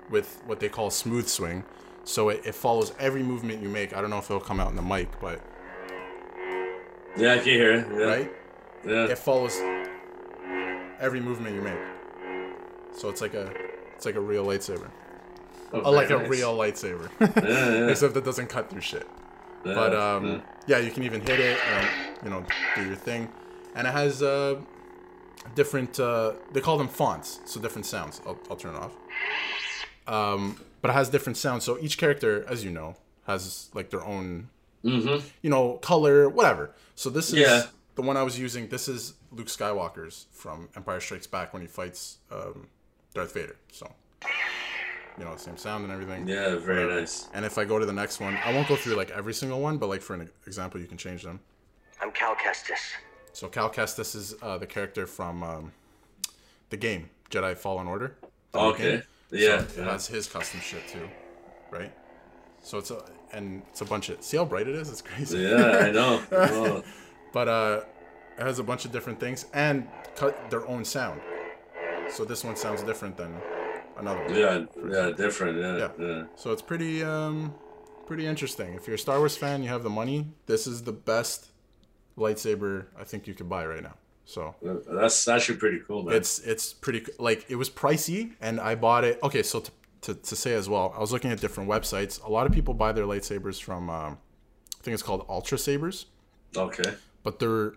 [0.10, 1.63] with what they call smooth swing.
[2.06, 3.94] So it, it follows every movement you make.
[3.96, 5.42] I don't know if it'll come out in the mic, but
[7.18, 7.88] Yeah, I can hear it.
[7.92, 8.06] Yeah.
[8.06, 8.32] right,
[8.86, 9.06] Yeah.
[9.08, 9.58] it follows
[11.00, 11.80] every movement you make.
[12.96, 13.52] So it's like a
[13.96, 14.89] it's like a real lightsaber,
[15.72, 19.08] Oh, oh, like very a real lightsaber, Yeah, yeah, except it doesn't cut through shit.
[19.65, 20.78] yeah, But um, yeah.
[20.80, 21.88] you can even hit it and
[22.24, 23.30] you know do your thing,
[23.76, 24.60] and it has uh,
[25.56, 26.00] different.
[26.00, 28.22] Uh, they call them fonts, so different sounds.
[28.26, 28.93] I'll, I'll turn it off.
[30.08, 31.63] Um, but it has different sounds.
[31.63, 34.50] So each character, as you know, has like their own,
[34.84, 35.24] Mhm.
[35.41, 36.72] you know, color, whatever.
[36.96, 37.67] So this is.
[37.95, 38.67] The one I was using.
[38.67, 42.67] This is Luke Skywalker's from Empire Strikes Back when he fights um,
[43.13, 43.56] Darth Vader.
[43.71, 43.91] So
[45.17, 46.27] you know, same sound and everything.
[46.27, 47.01] Yeah, very Whatever.
[47.01, 47.27] nice.
[47.34, 49.62] And if I go to the next one, I won't go through like every single
[49.62, 51.39] one, but like for an example, you can change them.
[52.01, 52.79] I'm Cal Kestis.
[53.32, 55.71] So Cal Kestis is uh, the character from um,
[56.69, 58.15] the game Jedi Fallen Order.
[58.56, 58.91] Okay.
[58.91, 59.03] game.
[59.32, 59.65] Yeah.
[59.67, 61.08] So it has his custom shit too,
[61.71, 61.91] right?
[62.62, 63.03] So it's a
[63.34, 64.89] and it's a bunch of see how bright it is.
[64.89, 65.39] It's crazy.
[65.39, 66.21] Yeah, I know.
[66.32, 66.84] I know.
[67.34, 67.82] But uh,
[68.38, 71.19] it has a bunch of different things and cut their own sound.
[72.10, 73.34] So this one sounds different than
[73.98, 74.36] another one.
[74.36, 75.58] Yeah, yeah, different.
[75.60, 75.89] Yeah, Yeah.
[76.00, 76.24] yeah.
[76.36, 77.54] So it's pretty um
[78.06, 78.74] pretty interesting.
[78.74, 80.28] If you're a Star Wars fan, you have the money.
[80.46, 81.48] This is the best
[82.17, 83.96] lightsaber I think you could buy right now.
[84.26, 86.15] So That's actually pretty cool, man.
[86.15, 89.19] it's it's pretty like it was pricey and I bought it.
[89.24, 92.24] Okay, so to, to, to say as well, I was looking at different websites.
[92.24, 94.17] A lot of people buy their lightsabers from um,
[94.80, 96.06] I think it's called Ultra Sabers,
[96.56, 96.93] okay.
[97.23, 97.73] But they're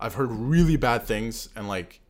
[0.00, 2.00] I've heard really bad things and like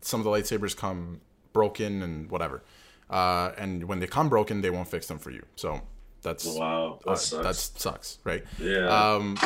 [0.00, 1.20] some of the lightsabers come
[1.52, 2.62] broken and whatever.
[3.08, 5.44] Uh, and when they come broken, they won't fix them for you.
[5.56, 5.80] So
[6.22, 7.44] that's Wow, that uh, sucks.
[7.44, 8.44] that sucks, right?
[8.58, 8.86] yeah.
[8.88, 9.36] Um,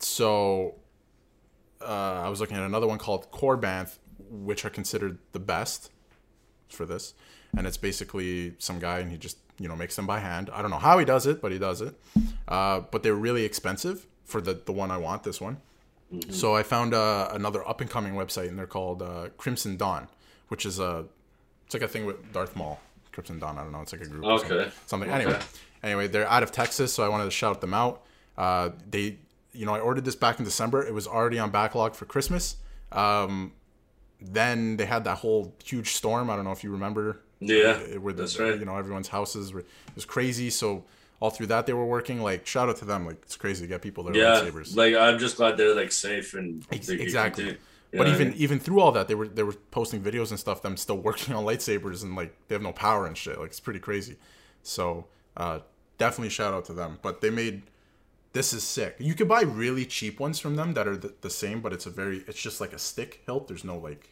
[0.00, 0.74] so
[1.80, 3.98] uh, I was looking at another one called Korbanth,
[4.30, 5.90] which are considered the best
[6.68, 7.14] for this,
[7.56, 10.50] and it's basically some guy and he just you know makes them by hand.
[10.52, 11.94] I don't know how he does it, but he does it.
[12.48, 15.22] Uh, but they're really expensive for the the one I want.
[15.22, 15.58] This one.
[16.30, 20.08] So I found uh, another up and coming website, and they're called uh, Crimson Dawn,
[20.48, 21.06] which is a
[21.64, 22.80] it's like a thing with Darth Maul.
[23.12, 23.58] Crimson Dawn.
[23.58, 23.80] I don't know.
[23.80, 24.24] It's like a group.
[24.24, 24.48] Okay.
[24.48, 24.72] Something.
[24.86, 25.10] something.
[25.10, 25.38] Anyway,
[25.82, 28.02] anyway, they're out of Texas, so I wanted to shout them out.
[28.36, 29.18] Uh, they,
[29.52, 30.86] you know, I ordered this back in December.
[30.86, 32.56] It was already on backlog for Christmas.
[32.92, 33.52] Um,
[34.20, 36.30] then they had that whole huge storm.
[36.30, 37.20] I don't know if you remember.
[37.40, 38.58] Yeah, where the, that's right.
[38.58, 40.50] You know, everyone's houses were it was crazy.
[40.50, 40.84] So
[41.20, 42.22] all through that they were working.
[42.22, 43.06] Like shout out to them.
[43.06, 44.76] Like it's crazy to get people their Yeah, lightsabers.
[44.76, 47.56] like I'm just glad they're like safe and Ex- they can exactly.
[47.96, 48.36] But what I even mean?
[48.38, 50.62] even through all that, they were they were posting videos and stuff.
[50.62, 53.38] Them still working on lightsabers and like they have no power and shit.
[53.38, 54.16] Like it's pretty crazy.
[54.62, 55.60] So uh,
[55.98, 56.98] definitely shout out to them.
[57.02, 57.62] But they made
[58.32, 58.96] this is sick.
[58.98, 61.86] You could buy really cheap ones from them that are the, the same, but it's
[61.86, 63.48] a very it's just like a stick hilt.
[63.48, 64.10] There's no like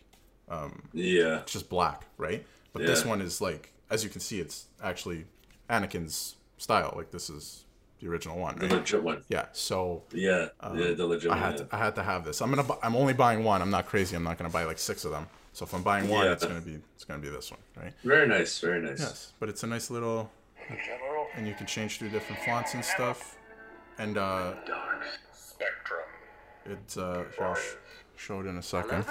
[0.48, 2.46] um, yeah, it's just black, right?
[2.72, 5.26] But this one is like as you can see, it's actually
[5.68, 6.92] Anakin's style.
[6.96, 7.64] Like this is
[8.00, 9.22] the original one, the legit one.
[9.28, 9.46] Yeah.
[9.52, 11.50] So Yeah, yeah, the legit Um, I one.
[11.52, 11.66] had yeah.
[11.66, 12.40] to, I had to have this.
[12.42, 12.62] I'm gonna.
[12.64, 13.62] bu- I'm only buying one.
[13.62, 14.16] I'm not crazy.
[14.16, 15.26] I'm not gonna buy like six of them.
[15.52, 16.32] So if I'm buying one, Yeah.
[16.32, 17.92] it's gonna be it's gonna be this one, right?
[18.02, 18.98] Very nice, very nice.
[19.00, 20.30] Yes, but it's a nice little,
[20.68, 21.26] General.
[21.36, 23.36] and you can change through different fonts and stuff.
[23.98, 26.00] And uh, Dark Spectrum.
[26.66, 27.56] it's uh, here, I'll
[28.16, 29.04] show it in a second.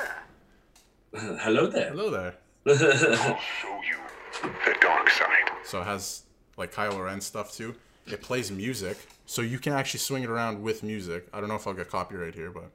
[1.16, 1.90] Hello there.
[1.96, 2.34] Hello there.
[2.68, 3.98] I'll show you
[4.42, 5.50] the dark side.
[5.64, 6.24] So it has
[6.58, 7.76] like Kylo Ren stuff too.
[8.06, 11.28] It plays music, so you can actually swing it around with music.
[11.34, 12.70] I don't know if I'll get copyright here, but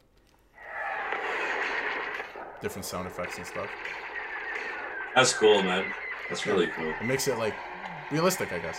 [2.63, 3.69] different sound effects and stuff.
[5.15, 5.85] That's cool, man.
[6.29, 6.91] That's really cool.
[7.01, 7.55] It makes it like
[8.11, 8.79] realistic, I guess.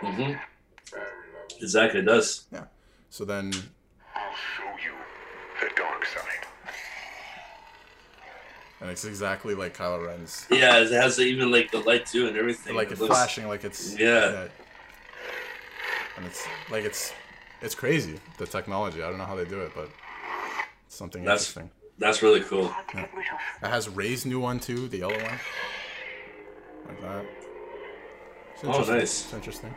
[0.00, 0.32] hmm
[1.60, 2.46] Exactly, it does.
[2.52, 2.64] Yeah.
[3.10, 3.52] So then
[4.14, 4.92] I'll show you
[5.60, 6.46] the dark side.
[8.80, 10.46] And it's exactly like Kylo Ren's.
[10.50, 12.74] Yeah, it has even like the light too and everything.
[12.74, 14.48] Like It it's looks- flashing, like it's Yeah.
[16.16, 17.12] And it's like it's
[17.62, 19.02] it's crazy the technology.
[19.02, 19.88] I don't know how they do it, but
[20.86, 21.70] it's something That's- interesting.
[21.98, 22.74] That's really cool.
[22.94, 23.06] It
[23.68, 25.38] has Rey's new one too, the yellow one,
[26.88, 27.24] like that.
[28.54, 28.94] It's Oh, interesting.
[28.96, 29.24] nice.
[29.24, 29.74] It's interesting.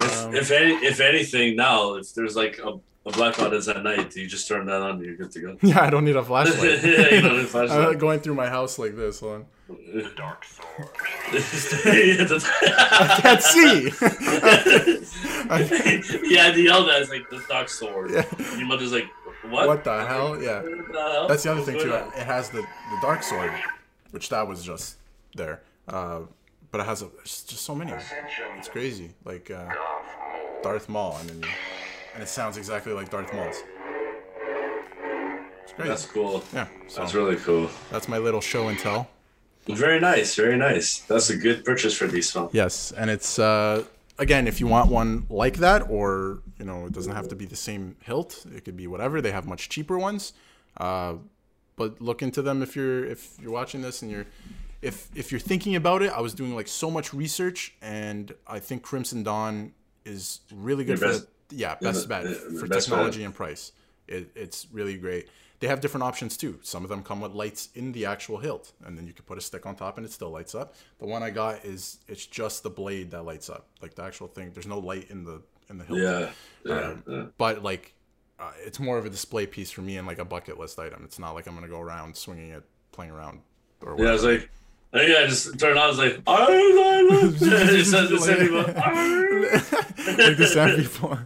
[0.00, 2.72] If, Um, if any, if anything, now if there's like a,
[3.06, 5.56] a blackout is at night, you just turn that on, you're good to go.
[5.62, 6.58] Yeah, I don't need a flashlight.
[6.84, 7.88] Yeah, you don't need a flashlight.
[7.88, 9.20] I'm going through my house like this.
[9.20, 9.46] Hold on.
[9.68, 10.88] The dark sword.
[11.32, 13.90] I can't see.
[16.28, 18.10] yeah, the yelled at is like the dark sword.
[18.10, 18.24] Yeah.
[18.56, 19.06] Your mother's like,
[19.48, 19.66] what?
[19.66, 20.40] What the hell?
[20.40, 20.62] Yeah.
[20.62, 21.28] What the hell?
[21.28, 21.92] That's the other What's thing too.
[21.94, 22.08] on?
[22.08, 23.52] It has the the dark sword,
[24.12, 24.96] which that was just
[25.34, 25.62] there.
[25.88, 26.20] Uh,
[26.70, 27.92] but it has a, just so many.
[28.58, 29.10] It's crazy.
[29.24, 29.68] Like uh,
[30.62, 31.48] Darth Maul, and then you,
[32.16, 33.56] and it sounds exactly like Darth Maul's.
[35.62, 35.88] It's great.
[35.88, 36.42] That's cool.
[36.54, 36.66] yeah.
[36.88, 37.68] So That's really cool.
[37.90, 39.08] that's my little show and tell.
[39.68, 41.00] Very nice, very nice.
[41.00, 42.50] That's a good purchase for these songs.
[42.54, 43.84] Yes, and it's uh,
[44.18, 47.44] again if you want one like that, or you know, it doesn't have to be
[47.44, 48.46] the same hilt.
[48.54, 49.20] It could be whatever.
[49.20, 50.32] They have much cheaper ones.
[50.78, 51.16] Uh,
[51.76, 54.26] but look into them if you're if you're watching this and you're
[54.82, 56.10] if if you're thinking about it.
[56.12, 59.72] I was doing like so much research, and I think Crimson Dawn
[60.04, 62.82] is really good Your for best- yeah best bet the for best bet.
[62.84, 63.72] technology and price.
[64.08, 65.28] It, it's really great.
[65.58, 66.58] They have different options too.
[66.62, 69.38] Some of them come with lights in the actual hilt, and then you can put
[69.38, 70.74] a stick on top and it still lights up.
[70.98, 74.28] The one I got is it's just the blade that lights up, like the actual
[74.28, 74.50] thing.
[74.52, 75.98] There's no light in the in the hilt.
[75.98, 76.30] Yeah,
[76.64, 77.24] yeah, Um, yeah.
[77.38, 77.94] But like,
[78.38, 81.02] uh, it's more of a display piece for me and like a bucket list item.
[81.04, 83.40] It's not like I'm gonna go around swinging it, playing around,
[83.80, 84.12] or Yeah, whatever.
[84.12, 84.50] was like,
[84.94, 85.84] uh, yeah, I just turned on.
[85.84, 87.42] I was like, I love it.
[87.80, 88.58] It says same people.
[88.64, 91.18] like the sound people.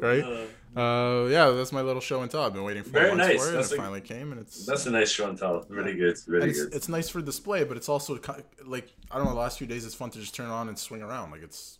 [0.00, 0.46] right?
[0.76, 2.42] Uh, yeah, that's my little show and tell.
[2.42, 3.42] I've been waiting for Very months nice.
[3.44, 5.36] for it, That's and a- it finally came, and it's That's a nice show and
[5.38, 5.64] tell.
[5.68, 6.74] Really good, really it's, good.
[6.74, 8.20] it's nice for display, but it's also
[8.64, 9.32] like I don't know.
[9.32, 11.32] The last few days, it's fun to just turn it on and swing around.
[11.32, 11.78] Like it's,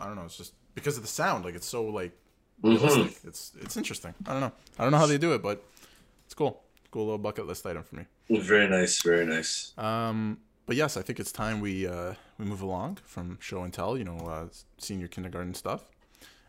[0.00, 0.24] I don't know.
[0.24, 1.44] It's just because of the sound.
[1.44, 2.12] Like it's so like
[2.62, 3.26] Mm-hmm.
[3.26, 4.14] It's it's interesting.
[4.26, 4.52] I don't know.
[4.78, 5.64] I don't know how they do it, but
[6.26, 6.62] it's cool.
[6.90, 8.04] Cool little bucket list item for me.
[8.30, 9.72] Very nice, very nice.
[9.78, 13.72] Um, but yes, I think it's time we uh, we move along from show and
[13.72, 13.96] tell.
[13.96, 14.46] You know, uh,
[14.78, 15.84] senior kindergarten stuff.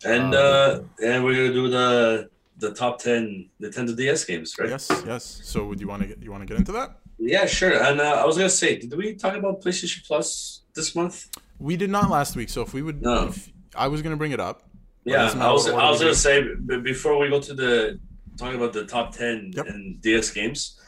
[0.04, 4.70] And uh, and we're gonna do the the top ten Nintendo DS games, right?
[4.70, 5.42] Yes, yes.
[5.44, 6.98] So, would you want to get you want to get into that?
[7.20, 7.74] Yeah, sure.
[7.84, 11.28] And uh, I was gonna say, did we talk about PlayStation Plus this month?
[11.60, 13.28] We did not last week, so if we would, No.
[13.28, 14.64] if, I was gonna bring it up.
[15.06, 16.44] Yeah, I was I was gonna say
[16.84, 18.00] before we go to the
[18.38, 19.66] talking about the top ten Yep.
[19.68, 20.80] in DS games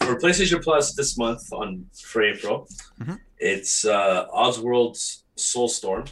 [0.00, 2.68] for PlayStation Plus this month on for April.
[3.00, 3.18] Mhm.
[3.38, 6.08] It's uh, Oddworld's Soulstorm,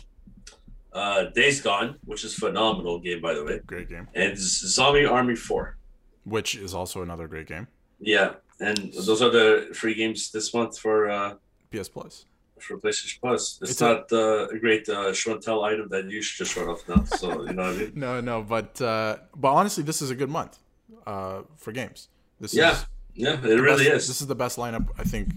[0.93, 5.37] uh, Days Gone, which is phenomenal game by the way, Great game, and Zombie Army
[5.37, 5.77] Four.
[6.25, 7.67] which is also another great game.
[8.01, 11.35] Yeah, and those are the free games this month for uh,
[11.71, 12.27] PS Plus.
[12.61, 13.59] for PlayStation Plus.
[13.63, 16.39] It's, It's a- not uh, a great uh, show and tell item that you should
[16.45, 17.05] just show off now.
[17.05, 17.93] So you know what I mean?
[18.07, 20.59] No, no, but uh, but honestly, this is a good month
[21.07, 22.09] uh, for games.
[22.41, 24.09] This Yeah, is yeah, it really best- is.
[24.09, 25.29] This is the best lineup I think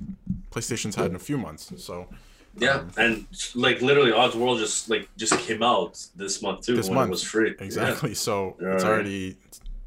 [0.51, 1.71] PlayStation's had in a few months.
[1.77, 2.07] So
[2.57, 6.87] Yeah, Um, and like literally, Oddworld just like just came out this month too This
[6.87, 7.07] when month.
[7.09, 7.55] it was free.
[7.59, 8.13] exactly.
[8.15, 8.89] So Yeah, it's right.
[8.91, 9.37] already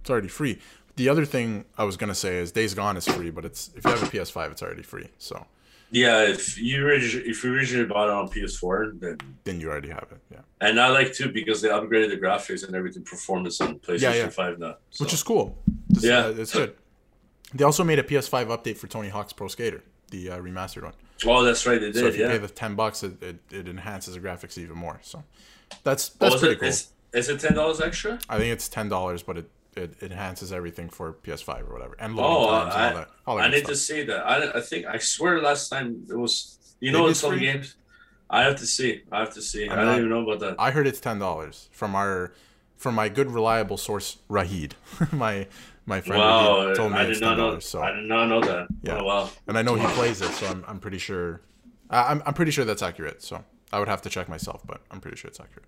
[0.01, 0.59] it's already free.
[0.97, 3.85] The other thing I was gonna say is Days Gone is free, but it's if
[3.85, 5.09] you have a PS5, it's already free.
[5.19, 5.47] So
[5.95, 9.91] Yeah, if you origi- if you originally bought it on PS4, then then you already
[9.91, 10.21] have it.
[10.31, 14.15] Yeah, and I like too because they upgraded the graphics and everything performance on PlayStation
[14.15, 14.29] yeah.
[14.31, 14.77] 5 now.
[14.91, 15.05] So.
[15.05, 15.59] which is cool.
[15.91, 16.27] This, Yeah.
[16.27, 16.75] uh, it's good.
[17.55, 20.95] They also made a PS5 update for Tony Hawk's Pro Skater, the uh, remastered one.
[21.27, 21.97] oh, that's right, they did.
[21.97, 22.31] So if you Yeah.
[22.33, 24.99] pay the ten bucks, it, it, it enhances the graphics even more.
[25.03, 25.23] So
[25.85, 26.69] that's Oh, that's is pretty it, cool.
[26.69, 28.19] is, is it ten dollars extra?
[28.31, 32.15] I think it's ten dollars, but it, it enhances everything for PS5 or whatever, and
[32.17, 33.09] loading Oh, times and I, all that.
[33.27, 34.21] All that I need to see that.
[34.27, 37.41] I, I think I swear last time it was you know in it's some free?
[37.41, 37.77] games.
[38.31, 39.03] I have to see.
[39.13, 39.69] I have to see.
[39.69, 40.57] I'm I don't even know about that.
[40.59, 42.33] I heard it's ten dollars from our
[42.77, 44.73] from my good reliable source Rahid.
[45.13, 45.47] my
[45.87, 47.47] my friend Wow, Rahid told me I it's did ten not know.
[47.49, 47.67] dollars.
[47.69, 48.69] So I did not know that.
[48.83, 48.99] Yeah.
[49.01, 49.31] Oh wow.
[49.47, 51.41] and I know he plays it, so I'm I'm pretty sure.
[51.91, 53.23] I- I'm I'm pretty sure that's accurate.
[53.23, 55.65] So I would have to check myself, but I'm pretty sure it's accurate.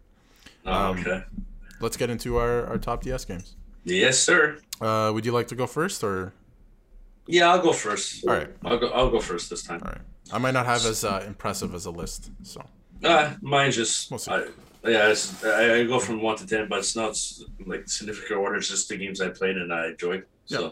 [0.66, 1.22] Oh, Um, okay.
[1.80, 3.56] Let's get into our, our top DS games.
[3.84, 4.58] Yes, sir.
[4.80, 6.32] Uh, would you like to go first, or
[7.26, 8.24] Yeah, I'll go first.
[8.26, 8.50] All right.
[8.64, 8.88] I'll go.
[8.88, 9.80] I'll go first this time.
[9.84, 10.00] all right?
[10.32, 12.62] I might not have as uh, impressive as a list, so
[13.02, 14.10] Uh, mine just.
[14.10, 14.20] We'll.
[14.28, 14.46] I,
[14.86, 17.16] yeah, it's, I, I go from one to ten, but it's not
[17.66, 18.56] like significant order.
[18.56, 20.24] It's just the games I played and I enjoyed.
[20.46, 20.68] So, Yeah.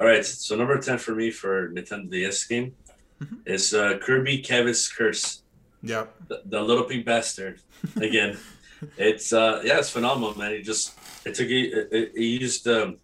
[0.00, 0.24] all right.
[0.24, 2.74] So number ten for me for Nintendo DS game
[3.22, 3.36] Mm-hmm.
[3.44, 5.42] is uh, Kirby Canvas Curse.
[5.82, 7.60] yeah, the, the little pink bastard
[7.96, 8.38] again
[8.96, 12.96] it's uh yeah it's phenomenal man it just it took it, it, it used um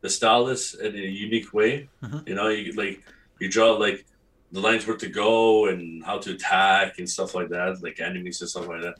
[0.00, 1.88] the stylus in a unique way.
[2.02, 2.28] Mhm.
[2.28, 3.02] you know you like
[3.40, 4.04] you draw like
[4.52, 8.40] the lines where to go and how to attack and stuff like that like enemies
[8.40, 8.96] and stuff like that.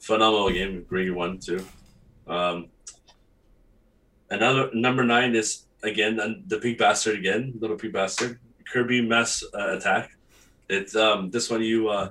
[0.00, 1.64] Phenomenal game great one too.
[2.26, 2.68] Um
[4.30, 8.38] another number nine is again the pink bastard again little pink bastard.
[8.72, 10.10] Kirby mass uh, attack.
[10.68, 12.10] It's um this one you uh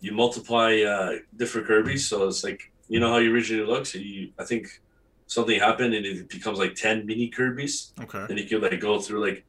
[0.00, 3.92] you multiply uh, different Kirby's, so it's like you know how you originally looks.
[3.92, 4.80] So you, I think
[5.26, 9.00] something happened and it becomes like ten mini Kirby's, okay, and you can like go
[9.00, 9.44] through like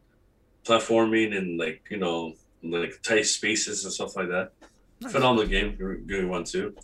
[0.65, 4.52] platforming and like you know like tight spaces and stuff like that.
[5.02, 5.13] Nice.
[5.13, 6.75] Phenomenal game, good one too.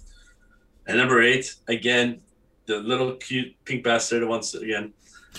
[0.87, 2.21] And number eight, again,
[2.65, 4.93] the little cute pink bastard once again.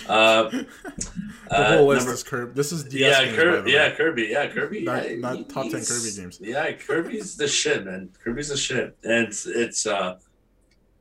[0.07, 0.67] Uh, the
[1.49, 2.53] uh, whole list number- is Kirby.
[2.53, 4.83] This is DS yeah, Kirby, yeah, Kirby, yeah, Kirby.
[4.83, 6.39] Not- yeah, not top 10 Kirby games.
[6.41, 8.09] Yeah, Kirby's the shit, man.
[8.23, 10.19] Kirby's the shit, and it's, it's uh,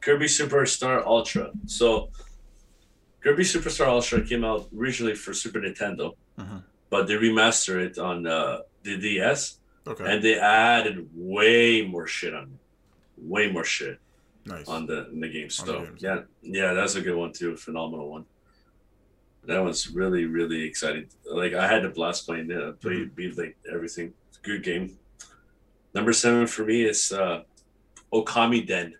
[0.01, 1.51] Kirby Superstar Ultra.
[1.67, 2.11] So,
[3.23, 6.63] Kirby Superstar Ultra came out originally for Super Nintendo, Mhm.
[6.91, 12.35] but they remastered it on uh, the DS, Okay, and they added way more shit
[12.35, 12.59] on it,
[13.17, 13.99] way more shit
[14.45, 14.69] nice.
[14.69, 15.51] on the in the game.
[15.51, 17.57] So yeah, yeah, that's a good one too.
[17.57, 18.27] Phenomenal one.
[19.45, 21.09] That was really really exciting.
[21.25, 22.63] Like I had a blast playing it.
[22.63, 24.13] I played beat like everything.
[24.29, 24.99] It's a good game.
[25.95, 27.43] Number seven for me is uh,
[28.13, 28.93] Okamiden.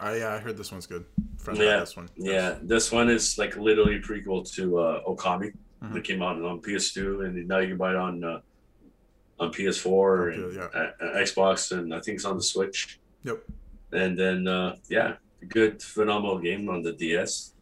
[0.00, 1.04] I yeah, I heard this one's good.
[1.38, 2.08] Friend Yeah, this one.
[2.16, 5.52] Yeah, this one is like literally prequel to uh, Okami.
[5.82, 5.94] Mhm.
[5.94, 8.40] That came out on PS2, and now you can buy it on uh,
[9.38, 10.68] on PS4 and yeah.
[10.74, 12.98] uh, uh, Xbox, and I think it's on the Switch.
[13.24, 13.38] Yep.
[13.92, 15.14] And then uh, yeah,
[15.48, 17.54] good phenomenal game on the DS.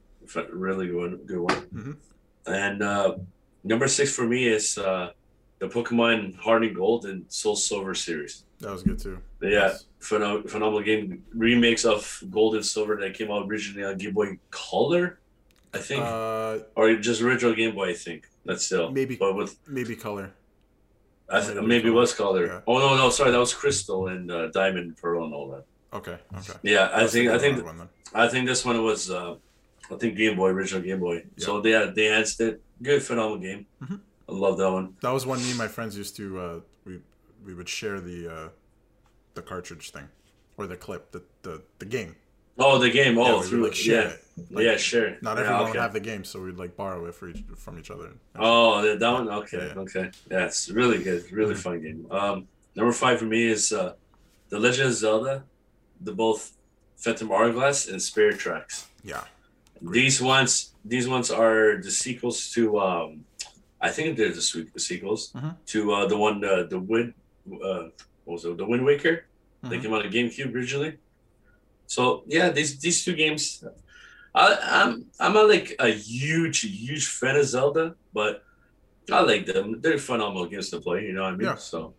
[0.51, 1.63] Really good, good one.
[1.75, 1.97] Mhm.
[2.47, 3.17] And uh,
[3.65, 5.11] number six for me is uh,
[5.59, 8.45] the Pokemon Heart and Gold and Soul Silver series.
[8.61, 9.19] That was good too.
[9.43, 9.85] Yeah, Nice.
[10.01, 11.25] Phenom- phenomenal game.
[11.35, 15.19] Remakes of Gold and Silver that came out originally on Game Boy Color,
[15.75, 17.91] I think, Uh, or just original Game Boy.
[17.91, 20.33] I think that's still Maybe- but with maybe color.
[21.29, 21.95] I think Maybe maybe Color.
[22.01, 22.47] was Color.
[22.47, 22.61] Yeah.
[22.69, 25.65] Oh no, no, sorry, that was Crystal and uh, Diamond, Pearl, and all that.
[25.93, 26.53] Okay, okay.
[26.63, 27.89] Yeah, I think I think one.
[28.15, 29.35] I think this one was uh,
[29.91, 31.25] I think Game Boy, original Game Boy.
[31.39, 32.61] So they had they enhanced it.
[32.83, 33.67] Good, phenomenal game.
[33.83, 34.01] Mhm.
[34.29, 34.95] I love that one.
[35.03, 36.39] That was one me and my friends used to.
[36.39, 37.01] Uh, we
[37.45, 38.49] we would share the uh,
[39.37, 40.09] the cartridge thing,
[40.57, 42.17] or the clip, the the, the game.
[42.59, 43.19] Oh, the game.
[43.19, 44.25] Oh, would, through like share yeah, it.
[44.51, 45.17] Like, yeah, sure.
[45.21, 45.79] Not everyone would okay.
[45.79, 48.13] have the game, so we'd like borrow it for each, from each other.
[48.35, 49.29] Oh, that one.
[49.29, 49.81] Okay, Yeah.
[49.83, 50.11] okay.
[50.31, 51.31] Yeah, it's really good.
[51.31, 51.59] Really Mhm.
[51.59, 52.07] fun game.
[52.11, 53.93] Um, number five for me is uh,
[54.49, 55.45] the Legend of Zelda,
[56.01, 56.57] the both
[56.97, 58.89] Phantom Hourglass and Spirit Tracks.
[59.05, 59.25] Yeah.
[59.83, 62.81] These ones, these ones are the sequels to.
[62.81, 63.27] Um,
[63.83, 65.57] I think they're the se- sequels Mhm.
[65.73, 67.13] to uh, the one uh, the Wind.
[67.63, 67.89] Uh,
[68.27, 68.57] what was it?
[68.59, 69.25] The Wind Waker.
[69.63, 69.83] They Mhm.
[69.83, 70.93] came out on GameCube originally.
[71.87, 73.65] So yeah, these these two games.
[74.35, 74.47] I,
[74.83, 78.43] I'm I'm not like a huge huge fan of Zelda, but
[79.11, 79.81] I like them.
[79.81, 81.07] They're phenomenal games to play.
[81.07, 81.47] You know what I mean?
[81.49, 81.57] Yeah.
[81.57, 81.95] So,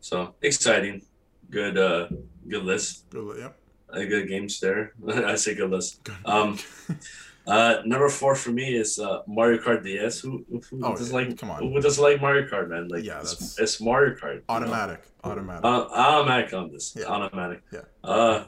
[0.00, 1.02] so exciting.
[1.50, 2.08] Good, uh,
[2.48, 3.04] good list.
[3.12, 3.52] Really, Yep.
[3.92, 4.94] Uh, good games there.
[5.32, 6.02] I say good list.
[6.02, 6.16] Good.
[6.24, 6.58] Um,
[7.46, 10.20] uh, number four for me is uh, Mario Kart DS.
[10.20, 11.28] Who, who Oh, doesn't yeah.
[11.28, 11.38] like?
[11.38, 11.62] Come on.
[11.62, 12.88] Who doesn't like Mario Kart, man?
[12.88, 14.34] Like, Yeah, it's, that's- it's Mario Kart.
[14.34, 14.54] you know?
[14.56, 15.02] Automatic.
[15.24, 15.64] Automatic.
[15.64, 16.94] Uh, automatic on this.
[16.98, 17.06] Yeah.
[17.06, 17.62] Automatic.
[17.72, 17.80] Yeah.
[18.02, 18.44] Uh,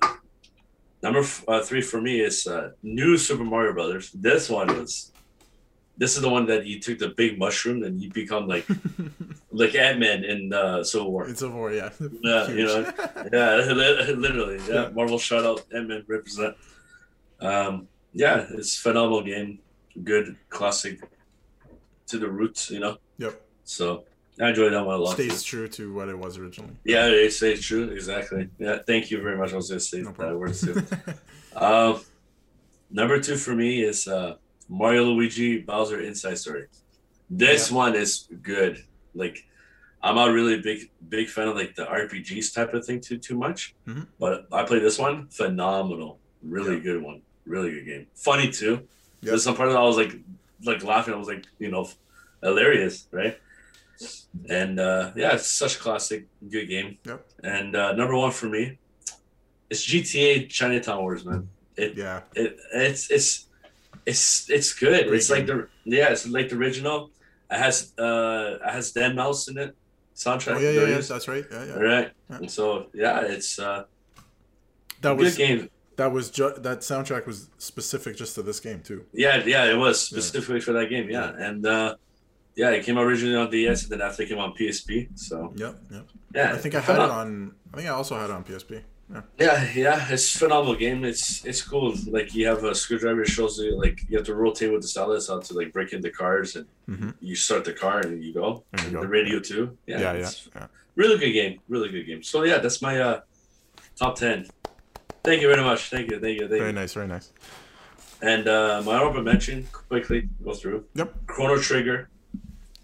[1.02, 4.10] number f- uh, three for me is uh, new Super Mario Brothers.
[4.12, 5.12] This one was.
[6.00, 8.64] This is the one that you took the big mushroom and you become like
[9.50, 11.26] like Ant Man in uh, Civil War.
[11.26, 11.90] In Civil war, yeah.
[12.22, 12.92] Yeah, you know,
[13.32, 13.56] yeah,
[14.14, 14.58] literally.
[14.68, 14.88] Yeah, Yeah.
[14.90, 16.54] Marvel shout out Ant Man represent.
[17.40, 19.58] Um, yeah, it's a phenomenal game.
[20.04, 21.00] Good classic
[22.06, 22.98] to the roots, you know.
[23.18, 23.40] Yep.
[23.64, 24.04] So
[24.40, 25.14] I enjoyed that one a lot.
[25.14, 26.74] Stays true to what it was originally.
[26.84, 27.84] Yeah, it stays true.
[27.90, 28.48] Exactly.
[28.58, 29.52] Yeah, thank you very much.
[29.52, 30.82] I was going to say No that word too.
[31.56, 32.00] um,
[32.90, 34.36] number two for me is uh,
[34.68, 36.66] Mario Luigi Bowser Inside Story.
[37.30, 38.82] This one is good.
[39.14, 39.44] Like,
[40.02, 43.18] I'm not really a big big fan of like the RPGs type of thing too
[43.18, 44.06] too much, Mhm.
[44.20, 45.26] but I play this one.
[45.28, 46.20] Phenomenal.
[46.42, 46.82] Really Yeah.
[46.82, 47.22] good one.
[47.48, 48.06] Really good game.
[48.14, 48.70] Funny too.
[48.70, 48.86] Yep.
[49.22, 50.16] There's some part of that I was like
[50.64, 51.14] like laughing.
[51.14, 51.88] I was like you know
[52.42, 53.38] hilarious, right?
[54.48, 56.98] And uh, yeah, it's such a classic, good game.
[57.04, 57.26] Yep.
[57.42, 58.78] And uh, number one for me
[59.70, 61.48] it's GTA Chinatown Wars, man.
[61.76, 62.22] It, yeah.
[62.34, 63.46] it it's it's
[64.06, 65.06] it's it's good.
[65.06, 67.10] Great it's like the yeah, it's like the original.
[67.50, 69.76] It has uh it has Deadmau5 in it.
[70.16, 70.56] Soundtrack.
[70.56, 70.98] Oh yeah, yeah, there yeah.
[70.98, 71.44] That's right.
[71.50, 71.72] Yeah, yeah.
[71.74, 72.10] Right.
[72.30, 72.36] Yeah.
[72.36, 73.84] And so yeah, it's uh
[75.02, 75.70] That good was game.
[75.98, 79.04] That was ju- that soundtrack was specific just to this game too.
[79.12, 80.20] Yeah, yeah, it was Yeah.
[80.20, 81.10] specifically for that game.
[81.10, 81.96] Yeah, and uh
[82.56, 85.08] yeah, it came originally on DS, and then after it came on PSP.
[85.14, 86.06] So Yep, yep.
[86.34, 87.52] yeah, I think I had it on.
[87.72, 88.72] I think I also had it on PSP.
[89.12, 89.22] Yeah.
[89.38, 91.00] Yeah, yeah, it's a phenomenal game.
[91.04, 91.94] It's it's cool.
[92.16, 95.30] Like you have a screwdriver shows you like you have to rotate with the stylus
[95.30, 97.14] out to like break into cars, and Mhm.
[97.20, 98.64] you start the car and you go.
[98.72, 99.00] There you go.
[99.02, 99.64] The radio too.
[99.86, 100.66] Yeah, Yeah, yeah, it's yeah.
[100.94, 101.54] really good game.
[101.68, 102.22] Really good game.
[102.22, 103.20] So yeah, that's my uh
[104.02, 104.46] top ten.
[105.24, 105.90] Thank you very much.
[105.90, 106.20] Thank you.
[106.20, 106.48] Thank you.
[106.48, 106.72] Thank Very you.
[106.72, 107.32] nice, very nice.
[108.22, 110.84] And uh, my honorable mention quickly go through.
[110.94, 111.14] Yep.
[111.26, 112.08] Chrono Trigger.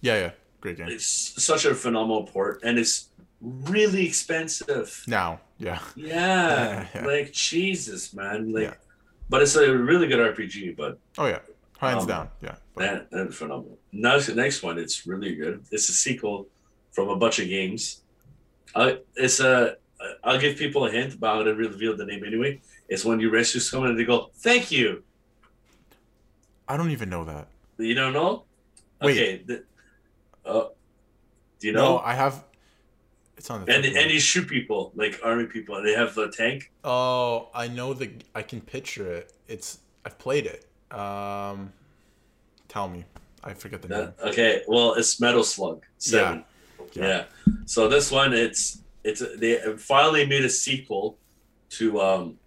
[0.00, 0.30] Yeah, yeah.
[0.60, 0.88] Great game.
[0.88, 3.08] It's such a phenomenal port, and it's
[3.40, 5.02] really expensive.
[5.06, 5.80] Now, yeah.
[5.96, 8.52] Yeah, Yeah, like Jesus, man.
[8.52, 8.74] Like, Yeah.
[9.28, 10.76] but it's a really good RPG.
[10.76, 11.40] But Oh yeah.
[11.78, 12.28] Hands Um, down.
[12.42, 12.54] Yeah.
[12.74, 13.78] But- man, and phenomenal.
[13.92, 15.64] Next, next one, it's really good.
[15.70, 16.48] It's a sequel
[16.92, 18.02] from a bunch of games.
[18.74, 19.76] Uh, it's a.
[20.22, 22.60] I'll give people a hint, but I'm gonna reveal the name anyway.
[22.88, 25.02] It's when you rescue someone and they go, "Thank you."
[26.68, 27.48] I don't even know that.
[27.78, 28.44] You don't know?
[29.02, 29.12] Wait.
[29.12, 29.42] Okay.
[29.44, 29.64] The,
[30.46, 30.68] uh,
[31.60, 31.96] do you know?
[31.96, 31.98] No?
[31.98, 32.44] I have.
[33.36, 33.74] It's on the.
[33.74, 36.70] and and you shoot people like army people, and they have the tank.
[36.84, 38.10] Oh, I know the.
[38.34, 39.32] I can picture it.
[39.48, 39.78] It's.
[40.06, 40.66] I've played it.
[40.96, 41.72] Um,
[42.68, 43.04] tell me.
[43.42, 44.12] I forget the name.
[44.22, 46.44] Uh, okay, well, it's Metal Slug Seven.
[46.92, 47.06] Yeah.
[47.06, 47.24] Yeah.
[47.66, 51.18] So this one, it's it's they finally made a sequel
[51.70, 52.38] to um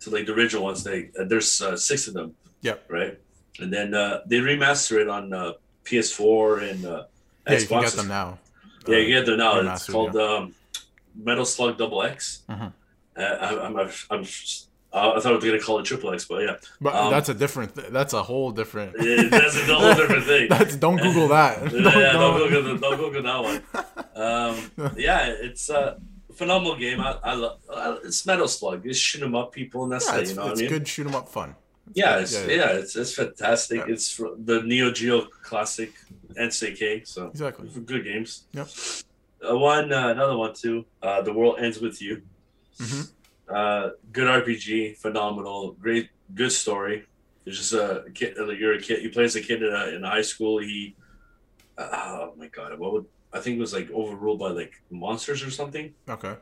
[0.00, 0.84] to like the original ones.
[0.84, 2.34] They uh, there's uh, six of them.
[2.62, 2.84] Yep.
[2.88, 3.18] Right,
[3.60, 5.52] and then uh, they remaster it on uh,
[5.84, 7.04] PS4 and uh,
[7.48, 7.82] Yeah, you can Xbox.
[7.82, 8.38] get them now.
[8.86, 9.58] Yeah, Uh, you get them now.
[9.58, 10.54] It's remastered, called um,
[11.14, 12.42] Metal Slug Double X.
[12.48, 12.72] Mhm.
[13.16, 13.76] Uh, I, I'm,
[14.10, 14.24] I'm,
[14.94, 17.28] I'm, I thought I was gonna call it Triple X, but yeah, But um, that's
[17.28, 17.74] a different.
[17.74, 18.94] Th- that's a whole different.
[19.00, 20.48] Yeah, that's a whole different thing.
[20.48, 21.72] that's don't Google that.
[21.72, 23.62] yeah, yeah, don't Google, don't Google that one.
[24.14, 25.98] Um, yeah, it's a
[26.34, 27.00] phenomenal game.
[27.00, 27.58] I, I love.
[27.74, 28.86] I, it's Metal Slug.
[28.86, 30.28] It's shoot 'em up people, and that's Yeah, it.
[30.28, 30.68] You know what I mean?
[30.68, 31.54] good shoot 'em up fun.
[31.94, 32.22] Yeah, good.
[32.22, 32.78] it's, Yeah, yeah, yeah.
[32.80, 33.78] it's it's fantastic.
[33.78, 33.92] Yeah.
[33.94, 35.92] It's the Neo Geo classic
[36.36, 37.06] SNK.
[37.06, 37.68] So Exactly.
[37.86, 38.44] good games.
[38.52, 38.68] Yep.
[39.50, 40.84] Uh, one, uh, another one too.
[41.02, 42.22] Uh, the world ends with you.
[42.78, 43.10] Mhm.
[43.48, 47.04] Uh, good RPG, phenomenal, great, good story.
[47.44, 48.36] It's just a kid.
[48.36, 49.02] You're a kid.
[49.02, 50.58] You play as a kid in, a, in high school.
[50.58, 50.94] He,
[51.76, 55.42] uh, oh my god, what would I think it was like overruled by like monsters
[55.42, 55.92] or something.
[56.08, 56.34] Okay.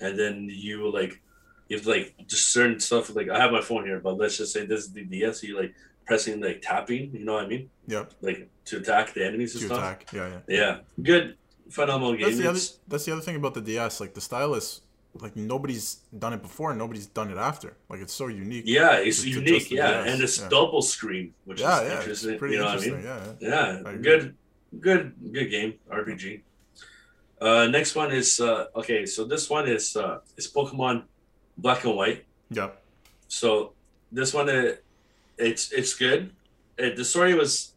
[0.00, 1.20] And then you like,
[1.68, 3.14] you have like just certain stuff.
[3.14, 5.42] Like I have my phone here, but let's just say this is the DS.
[5.42, 5.74] You like
[6.06, 7.12] pressing like tapping.
[7.12, 7.70] You know what I mean?
[7.86, 8.14] Yep.
[8.22, 9.78] Like to attack the enemies and To stuff.
[9.78, 10.06] attack.
[10.12, 10.56] Yeah, yeah.
[10.58, 11.36] Yeah, good,
[11.68, 12.22] phenomenal game.
[12.26, 12.60] That's the other.
[12.88, 14.00] That's the other thing about the DS.
[14.00, 14.80] Like the stylus,
[15.14, 17.76] like nobody's done it before, and nobody's done it after.
[17.88, 18.64] Like it's so unique.
[18.66, 19.68] Yeah, it's to unique.
[19.68, 20.48] the Yeah, and it's yeah.
[20.48, 21.92] double screen, which Yeah, is yeah.
[21.94, 22.38] It's interesting.
[22.38, 22.92] pretty you know interesting.
[23.02, 23.36] what I mean?
[23.40, 23.82] Yeah.
[23.82, 24.34] Yeah, good,
[24.80, 26.42] good, good game RPG.
[27.40, 29.06] Uh, next one is uh, okay.
[29.06, 31.04] So this one is uh, is Pokemon
[31.56, 32.24] Black and White.
[32.50, 32.70] Yeah.
[33.28, 33.72] So
[34.12, 34.76] this one, uh,
[35.38, 36.30] it's it's good.
[36.78, 37.72] Uh, the story was,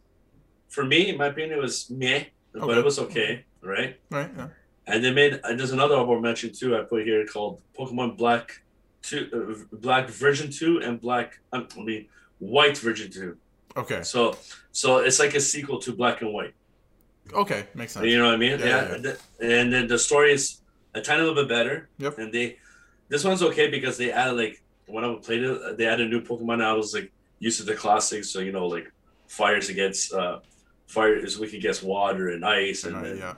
[0.68, 3.98] for me, in my opinion, it was meh, but it was okay, right?
[4.10, 4.30] Right.
[4.36, 4.48] Yeah.
[4.86, 6.76] And they made and there's another honorable mention too.
[6.76, 8.60] I put here called Pokemon Black
[9.02, 9.28] Two,
[9.72, 12.06] uh, Black Version Two, and Black um, I mean
[12.38, 13.36] White Version Two.
[13.76, 14.02] Okay.
[14.02, 14.36] So
[14.72, 16.54] so it's like a sequel to Black and White.
[17.32, 18.04] Okay, makes sense.
[18.06, 18.58] You know what I mean?
[18.58, 18.96] Yeah, Yeah.
[19.40, 19.48] yeah.
[19.60, 20.60] And then the story is
[20.94, 21.88] a tiny little bit better.
[21.98, 22.18] Yep.
[22.18, 22.58] And they,
[23.08, 26.62] this one's okay because they added like when I played it, they added new Pokemon.
[26.62, 28.92] I was like used to the classics, so you know like
[29.28, 30.40] fires against uh,
[30.86, 33.34] fire is weak against water and ice, and And I- then, yeah.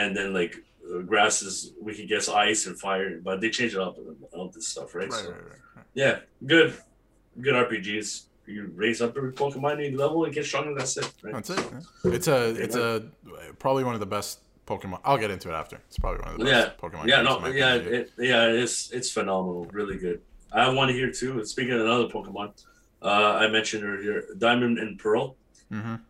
[0.00, 0.62] and then like
[0.94, 3.18] uh, grass is weak against ice and fire.
[3.22, 5.08] But they changed it up and all this stuff, right?
[5.10, 5.40] Right, So, right,
[5.76, 5.84] right.
[5.94, 6.74] Yeah, good,
[7.40, 8.24] good RPGs.
[8.46, 10.74] You raise up every Pokemon you level and get stronger.
[10.74, 11.10] That's it.
[11.22, 11.34] Right?
[11.34, 11.58] That's it.
[12.04, 12.10] yeah.
[12.12, 13.04] It's a it's a
[13.58, 15.00] probably one of the best Pokemon.
[15.04, 15.76] I'll get into it after.
[15.88, 17.06] It's probably one of the best Yeah, Pokemon.
[17.06, 20.20] yeah, no, yeah, it, yeah, it's it's phenomenal, really good.
[20.52, 21.44] I have one here too.
[21.44, 22.64] Speaking of another Pokemon,
[23.00, 25.36] uh, I mentioned earlier, Diamond and Pearl.
[25.72, 26.00] Mhm.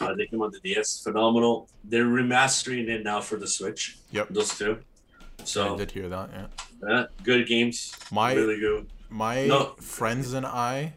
[0.00, 1.68] Uh, they came on the DS, phenomenal.
[1.84, 3.98] They're remastering it now for the Switch.
[4.12, 4.28] Yep.
[4.30, 4.78] those two.
[5.44, 6.30] So I did hear that.
[6.32, 6.88] Yeah.
[6.90, 8.86] uh, good games, My really good.
[9.08, 9.74] my No.
[9.80, 10.94] friends and I,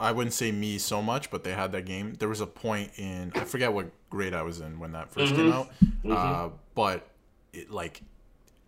[0.00, 2.14] I wouldn't say me so much, but they had that game.
[2.18, 5.36] There was a point in I forget what grade I was in when that 1st
[5.36, 5.70] came out,
[6.10, 7.08] uh, but
[7.52, 8.02] it like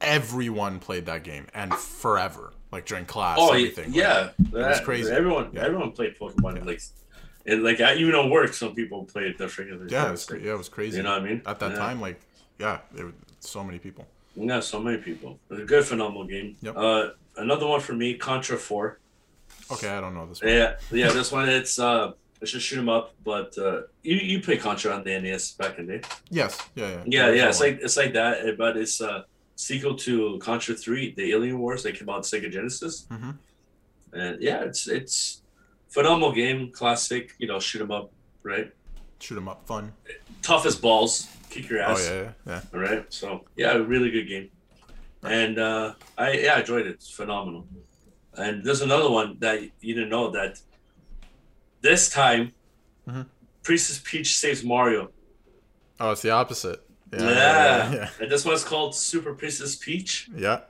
[0.00, 3.86] everyone played that game and forever, like during class, Oh, everything.
[3.92, 5.10] Like, yeah, was crazy.
[5.10, 5.62] Everyone, Yeah.
[5.64, 6.56] everyone played Pokemon.
[6.58, 6.64] Yeah.
[6.64, 6.80] Like,
[7.46, 9.90] and like I, even at work, some people played the freaking.
[9.90, 10.96] yeah, it was, yeah, it was crazy.
[10.98, 11.42] You know what I mean?
[11.46, 11.78] At that Yeah.
[11.78, 12.20] time, like,
[12.58, 14.06] yeah, there were so many people.
[14.36, 15.38] Yeah, so many people.
[15.50, 16.56] It's a good, phenomenal game.
[16.62, 16.76] Yep.
[16.76, 18.98] Uh, another one for me, Contra Four.
[19.70, 20.50] Okay, I don't know this one.
[20.52, 21.10] Yeah, yeah.
[21.12, 23.14] This one, it's uh, it's just shoot 'em up.
[23.24, 26.08] But uh, you you play Contra on the NES back in the day.
[26.30, 27.02] Yes, yeah, yeah.
[27.06, 27.48] Yeah, yeah.
[27.48, 27.70] It's one.
[27.70, 29.24] like it's like that, eh, but it's a
[29.56, 31.82] sequel to Contra Three, the Alien Wars.
[31.84, 33.36] They came out on Sega Genesis, Mhm.
[34.12, 35.42] and yeah, it's it's
[35.94, 37.24] phenomenal game, classic.
[37.38, 38.06] You know, shoot 'em up,
[38.42, 38.68] right?
[39.20, 39.92] shoot 'em up, fun.
[40.42, 42.06] Tough as balls, kick your Oh ass.
[42.10, 42.60] yeah, yeah, yeah.
[42.74, 43.04] All right.
[43.18, 43.26] So
[43.56, 44.50] yeah, really good game,
[45.22, 46.92] and uh, I yeah I enjoyed it.
[46.98, 47.66] It's phenomenal.
[48.36, 50.52] And there's another one that you didn't know that
[51.80, 52.52] this time,
[53.08, 53.26] Mhm.
[53.62, 55.02] Princess Peach saves Mario.
[56.00, 56.80] Oh, it's the opposite.
[57.12, 57.28] Yeah, Yeah.
[57.30, 58.08] yeah, yeah.
[58.20, 60.28] And this one's called Super Princess Peach.
[60.36, 60.60] yeah.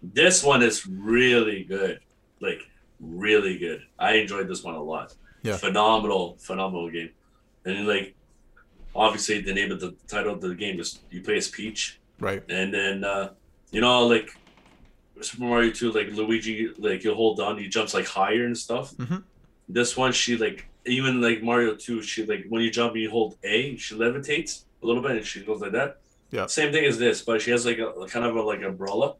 [0.00, 1.98] This one is really good,
[2.40, 2.60] like
[3.00, 3.82] really good.
[3.98, 5.14] I enjoyed this one a lot.
[5.42, 5.56] Yeah.
[5.56, 7.10] Phenomenal, phenomenal game.
[7.64, 8.14] And like,
[8.94, 12.00] obviously, the name of the title of the game is you play as Peach.
[12.20, 12.42] Right.
[12.48, 13.30] and then uh,
[13.70, 14.28] you know like
[15.20, 18.92] Super Mario 2 like Luigi like you hold on he jumps like higher and stuff
[18.96, 19.22] Mhm.
[19.68, 23.36] this one she like even like Mario 2 she like when you jump you hold
[23.44, 25.98] A she levitates a little bit and she goes like that
[26.32, 26.46] Yeah.
[26.46, 29.14] same thing as this but she has like a kind of a like umbrella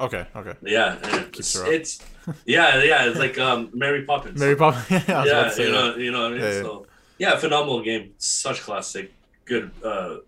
[0.00, 0.26] Okay.
[0.36, 0.54] Okay.
[0.62, 0.98] yeah
[1.36, 1.98] it's, it's
[2.46, 4.86] yeah yeah it's like um Mary Poppins Mary Poppins.
[5.08, 5.72] yeah, I was about yeah you that.
[5.72, 6.62] know you know what I mean Yeah, yeah.
[6.62, 6.86] so
[7.18, 9.12] yeah phenomenal game such classic
[9.44, 10.18] good uh,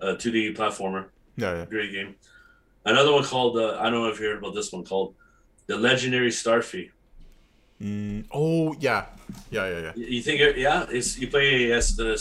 [0.00, 1.04] uh 2D platformer
[1.36, 1.64] Yeah, yeah.
[1.66, 2.16] Great game.
[2.84, 5.14] Another one called uh, I don't know if you heard about this one called
[5.66, 6.90] the Legendary Starfy.
[7.82, 9.06] Mm, oh, yeah.
[9.50, 9.92] Yeah, yeah, yeah.
[9.96, 10.86] You think it- yeah?
[10.88, 12.16] It's you play as the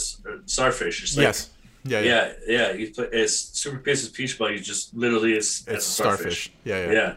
[0.46, 1.04] starfish.
[1.04, 1.50] It's like, yes.
[1.86, 2.34] Yeah, yeah.
[2.48, 2.90] Yeah, yeah.
[2.94, 6.52] Play as Super Princess Peach, but you just literally is as It's a starfish.
[6.64, 6.92] Yeah, yeah.
[6.92, 7.14] Yeah, yeah.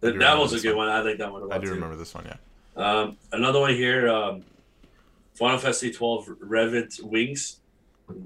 [0.00, 0.88] That, that was a good one.
[0.88, 0.96] one.
[0.96, 1.74] I like that one a lot I do too.
[1.74, 2.36] remember this one, yeah.
[2.76, 4.42] Um, another one here, um,
[5.34, 7.60] Final Fantasy twelve Revenant Wings.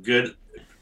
[0.02, 0.34] Good.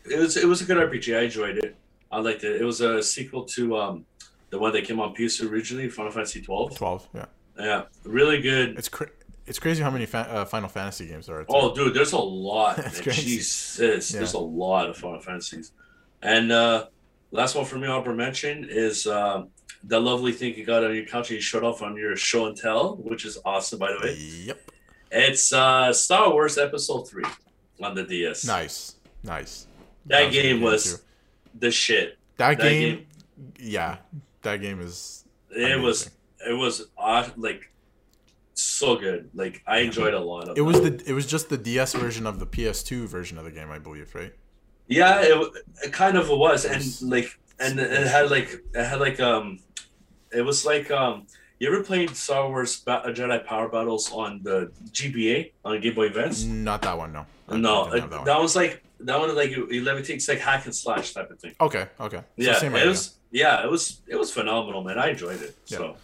[0.04, 1.18] It was it was a good RPG.
[1.18, 1.76] I enjoyed it.
[2.10, 2.60] I liked it.
[2.60, 4.06] It was a sequel to um,
[4.50, 6.76] the one that came on PS originally, Final Fantasy twelve.
[6.76, 7.24] 12, yeah.
[7.58, 8.78] Yeah, really good.
[8.78, 9.10] It's cra-
[9.46, 11.44] it's crazy how many fa- uh, Final Fantasy games there are.
[11.44, 11.48] too.
[11.50, 12.76] Oh, dude, there's a lot.
[12.76, 13.02] That's man.
[13.04, 13.22] crazy.
[13.22, 15.72] Jesus, there's a lot of Final Fantasies.
[16.22, 16.86] And uh,
[17.30, 19.44] last one for me, I'll mention is uh,
[19.84, 22.46] the lovely thing you got on your couch and you showed off on your show
[22.46, 24.14] and tell, which is awesome, by the way.
[24.14, 24.70] Yep.
[25.10, 27.24] It's uh, Star Wars Episode Three
[27.82, 28.46] on the DS.
[28.46, 28.94] Nice.
[29.24, 29.66] Nice.
[30.06, 31.02] That good game was too.
[31.58, 32.18] the shit.
[32.36, 33.06] That, that game, game-
[33.58, 33.96] yeah.
[34.42, 35.24] That game is.
[35.50, 36.10] It was
[36.48, 37.70] it was uh, like
[38.54, 39.30] so good.
[39.34, 42.26] Like I enjoyed a lot of It was the it was just the DS version
[42.26, 44.32] of the PS2 version of the game, I believe, right?
[44.88, 45.52] Yeah, it,
[45.84, 49.60] it kind of was, and like, and it had like, it had like, um,
[50.32, 51.26] it was like, um,
[51.58, 56.06] you ever played Star Wars ba- Jedi Power Battles on the GBA on Game Boy
[56.06, 56.42] Advance?
[56.44, 57.24] Not that one, no.
[57.48, 58.42] I no, it- that that, one.
[58.42, 59.34] was like that one.
[59.34, 61.54] Like you, you it's like hack and slash type of thing.
[61.60, 62.18] Okay, okay.
[62.18, 62.88] So yeah, same it idea.
[62.88, 63.14] was.
[63.30, 64.02] Yeah, it was.
[64.06, 64.98] It was phenomenal, man.
[64.98, 65.56] I enjoyed it.
[65.66, 65.78] Yeah.
[65.78, 65.96] So,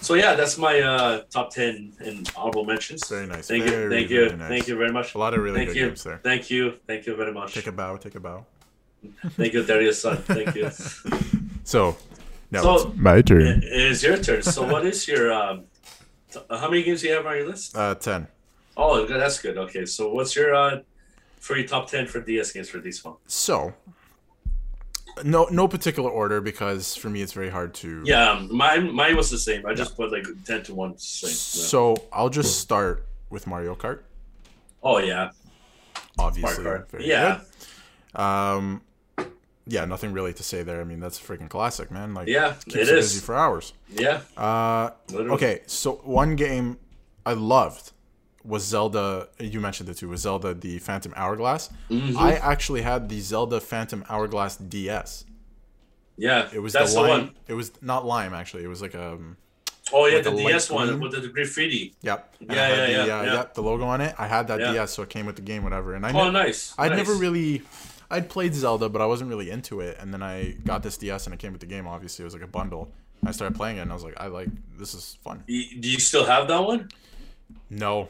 [0.00, 3.08] so yeah, that's my uh, top ten and honorable mentions.
[3.08, 3.48] Very nice.
[3.48, 4.48] Thank you, Very, thank you, very nice.
[4.48, 5.14] thank you very much.
[5.14, 5.86] a lot of really Thank good you.
[5.88, 6.20] games there.
[6.22, 7.54] Thank you, thank you very much.
[7.54, 8.44] Take a bow, take a bow.
[9.36, 10.16] Thank you, Darius son.
[10.18, 10.70] Thank you.
[11.66, 11.96] So,
[12.50, 13.62] now So- it's my turn.
[13.62, 14.42] It is your turn.
[14.42, 15.64] So, what is your um?
[16.30, 17.74] t- how many games do you have on your list?
[17.76, 18.26] Uh, ten.
[18.76, 19.56] Oh, that's good.
[19.56, 20.80] Okay, so what's your uh
[21.40, 23.14] for your top ten for DS games for this one?
[23.26, 23.72] So,
[25.22, 28.02] no, no particular order because for me it's very hard to.
[28.04, 29.64] Yeah, mine mine was the same.
[29.66, 30.98] I just put like ten to one.
[30.98, 31.28] Same.
[31.30, 31.34] Yeah.
[31.68, 34.00] So I'll just start with Mario Kart.
[34.82, 35.30] Oh yeah,
[36.18, 37.06] Obviously, Mario Kart.
[37.06, 37.40] Yeah.
[38.14, 38.82] Um,
[39.66, 40.80] yeah, nothing really to say there.
[40.80, 42.12] I mean, that's a freaking classic, man.
[42.12, 43.12] Like, Yeah, keeps it is.
[43.14, 43.72] busy for hours.
[43.88, 44.20] Yeah.
[44.36, 45.30] Uh, Literally.
[45.30, 46.76] okay, so one game
[47.24, 47.92] I loved
[48.44, 49.28] was Zelda.
[49.38, 50.08] You mentioned it too.
[50.08, 51.70] Was Zelda the Phantom Hourglass?
[51.90, 52.18] Mm-hmm.
[52.18, 55.24] I actually had the Zelda Phantom Hourglass DS.
[56.16, 56.48] Yeah.
[56.52, 57.20] It was That's the the, lime.
[57.26, 57.34] one.
[57.48, 58.64] It was not lime actually.
[58.64, 59.18] It was like a.
[59.92, 61.00] Oh yeah, With the the DS one green?
[61.00, 61.94] with the, the graffiti.
[62.02, 62.34] Yep.
[62.40, 63.34] And Yeah, yeah, the, yeah, uh, yeah.
[63.34, 64.14] yep, the logo on it.
[64.18, 64.72] I had that Yeah.
[64.72, 65.94] DS, so it came with the game, whatever.
[65.94, 66.74] And I Oh, ne- nice.
[66.78, 66.98] I'd nice.
[66.98, 67.62] never really.
[68.10, 69.98] I'd played Zelda, but I wasn't really into it.
[70.00, 71.86] And then I got this DS, and it came with the game.
[71.86, 72.92] Obviously, it was like a bundle.
[73.26, 75.42] I started playing it, and I was like, I like this is fun.
[75.46, 76.88] Do you still have that one?
[77.70, 78.08] No,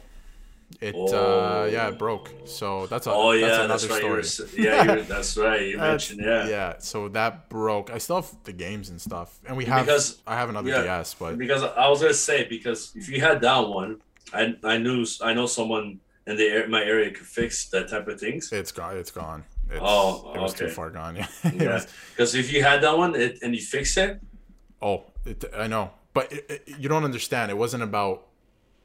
[0.81, 1.64] it uh, Oh.
[1.64, 2.31] yeah, it broke.
[2.47, 4.05] So that's a Oh that's yeah, another that's right.
[4.11, 4.62] Were, story.
[4.64, 5.62] yeah, were, that's right.
[5.62, 6.49] You That's- mentioned yeah.
[6.49, 6.75] yeah.
[6.79, 7.91] So that broke.
[7.91, 9.87] I still have the games and stuff, and we have.
[9.87, 10.83] Because- I have another yeah.
[10.83, 14.01] DS, but Because I was gonna say because if you had that one,
[14.33, 18.18] I I knew I know someone in the my area could fix that type of
[18.18, 18.51] things.
[18.53, 18.97] it's gone.
[18.97, 19.45] It's gone.
[19.70, 21.16] It's, Oh, it was too far gone.
[21.16, 21.27] Yeah.
[21.45, 24.20] It Yeah, because if you had that one it, and you fix it,
[24.83, 27.51] Oh, it, I know, but it, it, you don't understand.
[27.51, 28.27] It wasn't about.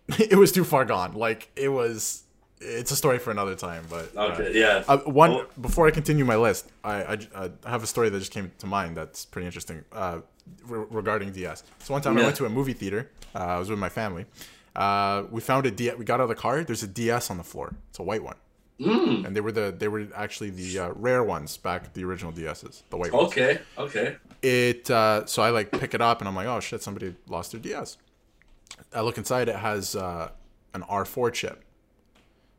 [0.19, 1.13] It was too far gone.
[1.13, 2.23] Like it was.
[2.61, 3.85] It's a story for another time.
[3.89, 4.83] But uh, okay, yeah.
[4.87, 5.45] uh, one Oh.
[5.61, 7.17] before I continue my list, I, I,
[7.65, 10.19] I have a story that just came to mind that's pretty interesting uh,
[10.67, 11.63] re- regarding DS.
[11.79, 13.09] So one time I went to a movie theater.
[13.33, 14.25] Uh, I was with my family.
[14.75, 15.97] Uh, we found a DS.
[15.97, 16.63] We got out of the car.
[16.65, 17.75] There's a DS on the floor.
[17.91, 18.35] It's a white one.
[18.81, 22.31] Mm, And they were the they were actually the uh, rare ones back the original
[22.31, 24.15] DSs, the white ones okay, okay.
[24.41, 27.51] it uh, so I like pick it up and I'm like, oh shit, somebody lost
[27.51, 27.97] their DS.
[28.93, 30.29] I look inside, it has uh,
[30.73, 31.63] an R4 chip.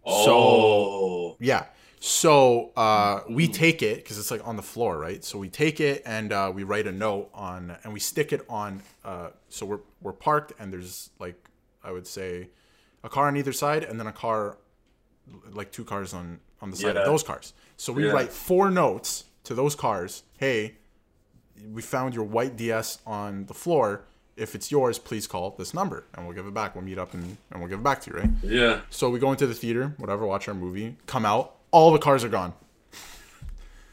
[0.06, 1.66] Oh, Yeah.
[2.02, 5.22] So uh, we take it because it's like on the floor, right?
[5.22, 8.40] So we take it and uh, we write a note on and we stick it
[8.48, 8.82] on.
[9.04, 11.34] Uh, so we're we're parked and there's like
[11.84, 12.48] I would say
[13.04, 14.56] a car on either side and then a car
[15.52, 17.00] like two cars on on the side Yeah.
[17.02, 17.52] of those cars.
[17.76, 18.12] So we Yeah.
[18.12, 20.22] write four notes to those cars.
[20.38, 20.76] Hey,
[21.70, 24.06] we found your white DS on the floor.
[24.36, 26.74] If it's yours, please call this number and we'll give it back.
[26.74, 28.30] We'll meet up and, and we'll give it back to you, right?
[28.42, 28.80] yeah.
[28.90, 32.24] So we go into the theater, whatever, watch our movie, come out, all the cars
[32.24, 32.54] are gone.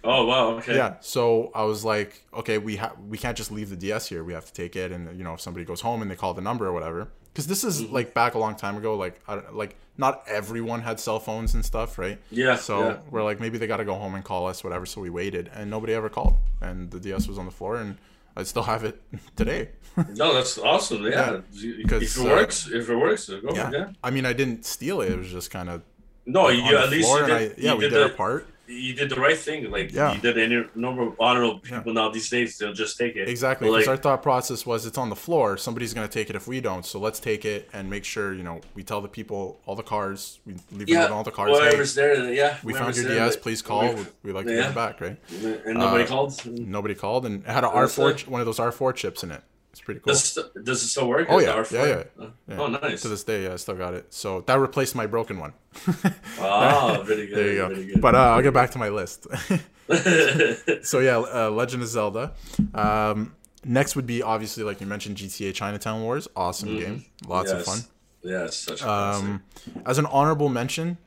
[0.04, 0.76] Oh wow, okay.
[0.76, 0.96] Yeah.
[1.02, 4.24] So I was like, okay, we have we can't just leave the DS here.
[4.24, 6.34] We have to take it, and you know, if somebody goes home and they call
[6.34, 7.68] the number or whatever, because this Mm-hmm.
[7.86, 8.96] is like back a long time ago.
[8.96, 12.20] Like, I don't, like not everyone had cell phones and stuff, right?
[12.30, 12.98] Yeah, So yeah.
[13.10, 14.86] we're like, maybe they got to go home and call us, whatever.
[14.86, 17.98] So we waited, and nobody ever called, and the DS was on the floor, and
[18.38, 19.02] I still have it
[19.36, 19.70] today.
[20.14, 21.04] No, that's awesome.
[21.04, 23.40] Yeah, Yeah, if because, it uh, works, if it works, go.
[23.52, 23.72] yeah.
[23.72, 23.90] Yeah.
[24.04, 25.12] I mean, I didn't steal it.
[25.12, 25.82] It was just kind of
[26.28, 27.32] No, on you at least did.
[27.32, 28.48] I, yeah, you we did did our part.
[28.68, 29.72] You did the right thing.
[29.72, 30.13] Like Yeah.
[30.13, 31.05] you did any number.
[31.20, 31.57] Don't know.
[31.59, 33.30] People now these days they'll just take it.
[33.30, 35.57] Exactly, because like, our thought process was it's on the floor.
[35.57, 36.86] Somebody's gonna take it if we don't.
[36.86, 39.84] So let's take it and make sure you know we tell the people all the
[39.84, 40.39] cars.
[40.45, 41.57] We leave yeah, all the cars.
[41.57, 42.34] Hey, there.
[42.34, 43.38] Yeah, we found your there, DS.
[43.38, 43.93] Please call.
[43.93, 44.61] we- We'd, like to yeah.
[44.63, 45.18] get it back, right?
[45.65, 46.45] And nobody Uh, called.
[46.45, 49.41] Nobody called, and it had an R four one of those R4 chips in it.
[49.78, 50.12] It's pretty cool.
[50.14, 51.28] Does, it- does it still work?
[51.30, 52.04] Oh yeah, yeah, yeah,
[52.50, 52.58] yeah.
[52.58, 53.04] Oh, nice.
[53.04, 54.12] To this day, yeah, I still got it.
[54.12, 55.54] So that replaced my broken one.
[56.40, 57.38] Ah, very good.
[57.38, 57.76] there you go.
[57.76, 58.02] Good.
[58.02, 59.28] But uh, I'll get back to my list.
[60.84, 62.34] so yeah, uh, Legend of Zelda.
[62.74, 66.28] Um, next would be obviously like you mentioned GTA Chinatown Wars.
[66.36, 67.80] Awesome game, lots of fun.
[68.24, 69.24] yes, such a classic.
[69.26, 69.44] Um,
[69.86, 70.98] as an honorable mention,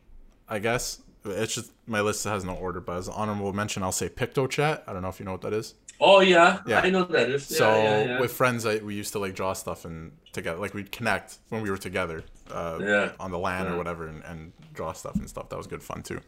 [0.49, 3.93] I guess it's just my list has no order, but as an honorable mention, I'll
[3.93, 4.83] say PictoChat.
[4.87, 5.75] I don't know if you know what that is.
[6.01, 6.81] Oh yeah, Yeah.
[6.81, 7.41] I know that.
[7.43, 8.21] So yeah, yeah.
[8.21, 11.61] with friends, I, we used to like draw stuff and together, like we'd connect when
[11.63, 13.13] we were together, uh, Yeah.
[13.21, 15.49] on the LAN or whatever, and, and draw stuff and stuff.
[15.51, 16.21] That was good fun too.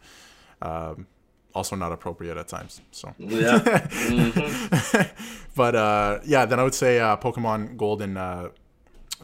[0.61, 1.07] Um,
[1.55, 2.81] also not appropriate at times.
[2.93, 3.59] So, yeah.
[4.13, 5.11] Mhm.
[5.55, 8.49] but uh, yeah, then I would say uh, Pokemon Gold and uh,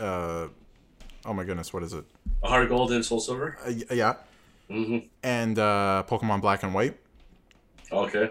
[0.01, 0.49] uh,
[1.27, 2.05] oh my goodness, what is it?
[2.43, 3.59] Heart Gold and Soul Silver.
[3.67, 4.15] Uh, yeah,
[4.71, 6.97] hmm and uh, Pokemon Black and White.
[7.93, 8.31] Okay.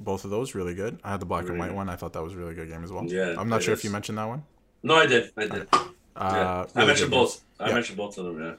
[0.00, 1.00] Both of those really good.
[1.02, 1.76] I had the black and white good.
[1.76, 1.88] one.
[1.88, 3.04] I thought that was a really good game as well.
[3.04, 4.44] Yeah, I'm not sure if you mentioned that one.
[4.82, 5.32] No, I did.
[5.36, 5.68] I did.
[5.72, 6.82] Uh, yeah.
[6.82, 7.40] I mentioned both.
[7.60, 8.58] I mentioned both of them.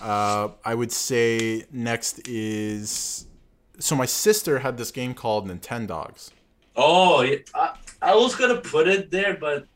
[0.00, 0.06] Yeah.
[0.06, 3.26] Uh, I would say next is
[3.78, 6.30] so my sister had this game called Nintendogs.
[6.76, 7.36] Oh, yeah.
[7.54, 9.66] I, I was gonna put it there, but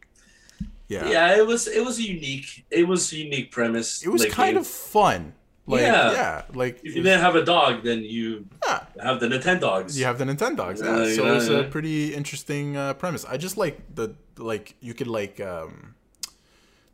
[0.89, 1.09] Yeah.
[1.09, 1.37] yeah.
[1.37, 2.65] it was it was unique.
[2.71, 4.03] It was a unique premise.
[4.05, 5.35] It was like, kind of fun.
[5.67, 6.43] Like yeah, Yeah.
[6.55, 9.97] like If you didn't have a dog, then you yeah, have the Nintendogs.
[9.97, 10.83] you have the Nintendogs.
[10.83, 11.05] Yeah.
[11.05, 13.25] Yeah, so yeah, it was a pretty interesting uh, premise.
[13.25, 15.95] I just like the like you could like um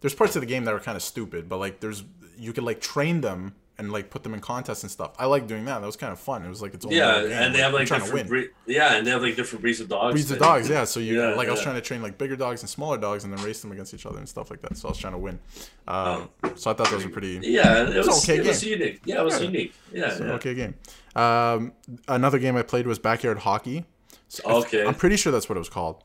[0.00, 2.04] there's parts of the game that were kind of stupid, but like there's
[2.36, 5.12] you could like train them and like put them in contests and stuff.
[5.18, 5.78] I like doing that.
[5.80, 6.44] That was kind of fun.
[6.44, 7.32] It was like its own Yeah, game.
[7.32, 8.50] and they have like different breed.
[8.66, 10.12] Yeah, and they have like different breeds of dogs.
[10.12, 10.68] breeds of dogs.
[10.68, 12.98] Yeah, so you Yeah, like I was trying to train like bigger dogs and smaller
[12.98, 14.76] dogs, and then race them against each other and stuff like that.
[14.76, 15.38] So I was trying to win.
[15.86, 17.38] Um, so I thought those were pretty.
[17.42, 19.00] Yeah, it It's was, okay it was unique.
[19.04, 19.46] Yeah, it was Yeah.
[19.46, 19.74] unique.
[19.92, 20.24] Yeah, yeah.
[20.32, 20.74] okay game.
[21.14, 21.72] Um,
[22.08, 23.84] another game I played was backyard hockey.
[24.28, 24.84] So Okay.
[24.84, 26.02] I'm pretty sure that's what it was called.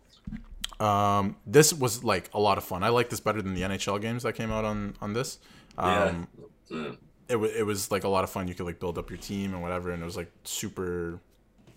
[0.80, 2.84] Um, this was like a lot of fun.
[2.84, 5.40] I like this better than the NHL games that came out on on this.
[5.78, 6.28] Um,
[6.70, 6.92] yeah.
[7.30, 8.48] It, wa it was like a lot of fun.
[8.48, 11.20] You could like build up your team and whatever, and it was like super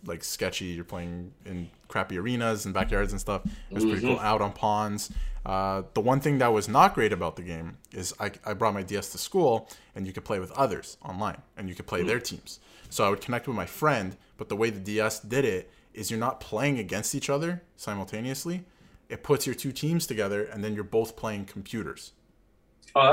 [0.04, 0.66] like sketchy.
[0.66, 3.42] You're playing in crappy arenas and backyards and stuff.
[3.70, 4.18] It was pretty cool.
[4.18, 5.10] Out on ponds.
[5.44, 8.74] Uh, the one thing that was not great about the game is I, I brought
[8.74, 12.02] my DS to school, and you could play with others online, and you could play
[12.02, 12.58] their teams.
[12.90, 16.10] So I would connect with my friend, but the way the DS did it is
[16.10, 18.64] you're not playing against each other simultaneously.
[19.08, 22.12] It puts your two teams together, and then you're both playing computers.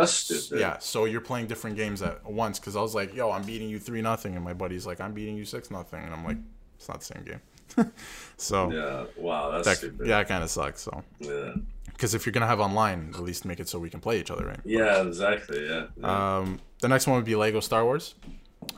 [0.05, 0.59] Stupid.
[0.59, 3.69] Yeah, so you're playing different games at once because I was like, "Yo, I'm beating
[3.69, 6.38] you three nothing," and my buddy's like, "I'm beating you six nothing," and I'm like,
[6.77, 7.91] "It's not the same game."
[8.38, 9.05] so Yeah.
[9.17, 10.07] Wow, that's that stupid.
[10.07, 10.81] yeah, it kind of sucks.
[10.81, 11.53] So Yeah.
[11.91, 14.31] because if you're gonna have online, at least make it so we can play each
[14.31, 14.59] other, right?
[14.63, 15.67] Yeah, exactly.
[15.67, 15.88] Yeah.
[15.97, 16.38] yeah.
[16.38, 18.15] Um, the next one would be Lego Star Wars.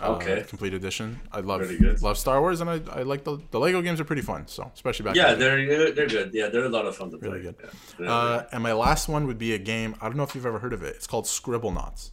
[0.02, 0.44] Uh, Okay.
[0.48, 1.20] complete edition.
[1.32, 1.62] I love
[2.02, 4.48] love Star Wars, and I, I like the the Lego games are pretty fun.
[4.48, 5.16] So especially back.
[5.16, 6.32] yeah, they're they're good.
[6.34, 7.30] Yeah, they're a lot of fun to play.
[7.30, 7.56] Really good.
[7.64, 7.70] Yeah.
[8.06, 8.14] Yeah.
[8.14, 9.96] Uh, and my last one would be a game.
[10.02, 10.96] I don't know if you've ever heard of it.
[10.96, 12.12] It's called Scribblenauts.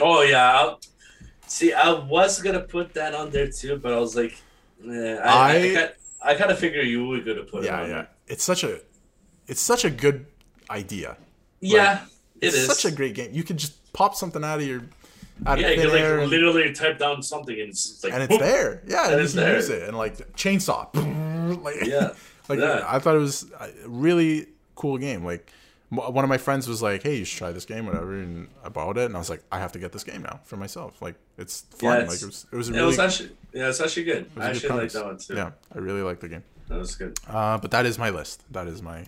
[0.00, 0.52] oh yeah.
[0.58, 0.80] I'll,
[1.46, 4.34] see, I was gonna put that on there too, but I was like,
[4.86, 7.66] eh, I I, I- I, kind- I kind of figure you were gonna put it
[7.66, 7.94] Yeah, on yeah.
[7.94, 8.08] there.
[8.26, 8.80] It's such a
[9.46, 10.26] it's such a good
[10.70, 11.16] idea.
[11.60, 12.04] Yeah,
[12.40, 12.66] it it's is.
[12.66, 13.30] such a great game.
[13.32, 14.82] You could just pop something out of your
[15.46, 18.22] out yeah, of you thin air like literally type down something and it's like and
[18.22, 18.40] it's whoop.
[18.40, 18.82] there.
[18.86, 19.56] Yeah, And it's you there.
[19.56, 20.88] use it and like chainsaw.
[21.62, 22.12] like, Yeah,
[22.48, 22.84] like yeah.
[22.86, 25.24] I thought it was a really cool game.
[25.24, 25.50] Like
[25.90, 28.68] one of my friends was like, "Hey, you should try this game, whatever." And I
[28.68, 31.00] borrowed it, and I was like, "I have to get this game now for myself."
[31.00, 32.02] Like it's fun.
[32.02, 32.46] Yeah, like it was.
[32.52, 32.86] It was a It really.
[32.88, 34.18] was actually yeah, it's actually good.
[34.36, 35.34] it I actually like that one too.
[35.34, 36.42] Yeah, I really like the game.
[36.68, 37.18] That was good.
[37.26, 38.44] Uh, but that is my list.
[38.52, 39.06] That is my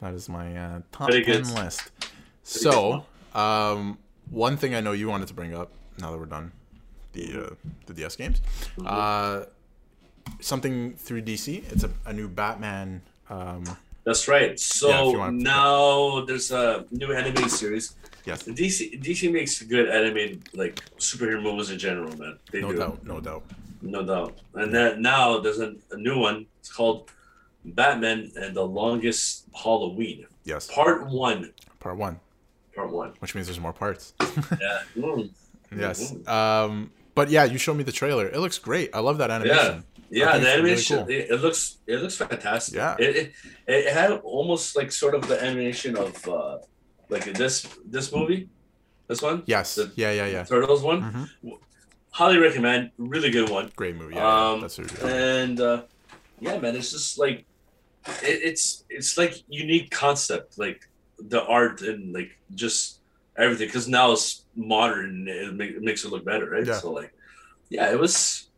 [0.00, 1.54] that is my uh, top Pretty ten good.
[1.54, 1.90] list.
[2.44, 3.98] So, um,
[4.30, 6.52] one thing I know you wanted to bring up now that we're done
[7.12, 7.54] the uh,
[7.86, 8.40] the DS games,
[8.78, 8.86] Mm-hmm.
[8.88, 9.44] uh,
[10.40, 11.70] something through DC.
[11.72, 13.02] It's a, a new Batman.
[13.28, 13.64] Um,
[14.04, 14.58] That's right.
[14.58, 17.94] So to- now there's a new animated series.
[18.24, 22.38] yes, DC DC makes good animated like superhero movies in general, man.
[22.52, 23.42] They no do, doubt, no doubt.
[23.82, 24.38] no doubt.
[24.54, 26.46] And then now there's a, a new one.
[26.60, 27.10] It's called
[27.64, 31.52] Batman and the Longest Halloween, Yes, Part One.
[31.78, 32.20] part one,
[32.80, 33.12] Part One.
[33.20, 34.14] which means there's more parts.
[34.20, 34.78] Yeah.
[34.96, 35.30] Mm.
[35.76, 36.14] yes.
[36.26, 38.26] Um, but yeah, you showed me the trailer.
[38.26, 38.90] It looks great.
[38.94, 39.84] I love that animation.
[40.10, 41.08] Yeah, think the it's really animation cool.
[41.08, 42.74] it, it looks it looks fantastic.
[42.74, 42.96] Yeah.
[42.98, 43.32] It, it
[43.68, 46.58] it had almost like sort of the animation of uh
[47.08, 48.48] like this this movie.
[49.06, 49.42] This one?
[49.46, 49.74] Yes.
[49.76, 50.44] The- Yeah, yeah, yeah.
[50.44, 51.00] Turtles one.
[51.02, 51.58] Mhm.
[52.10, 52.90] Highly recommend.
[52.98, 53.70] Really good one.
[53.76, 54.14] Great movie.
[54.16, 55.82] Yeah, yeah, um that's what you're and uh
[56.40, 57.44] yeah man it's just like
[58.30, 60.88] it, it's it's like unique concept like
[61.28, 63.00] the art and like just
[63.36, 66.66] everything because now it's modern it, make, it makes it look better right?
[66.66, 66.74] Yeah.
[66.74, 67.12] so like
[67.68, 68.48] yeah it was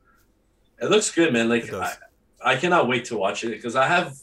[0.80, 1.48] it looks good man.
[1.48, 1.94] Like I,
[2.44, 4.16] I cannot wait to watch it because i have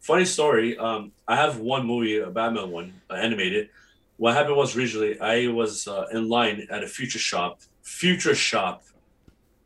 [0.00, 3.70] funny story um i have one movie a batman one uh, animated.
[4.16, 8.82] What happened was originally i was uh, in line at a future shop future shop.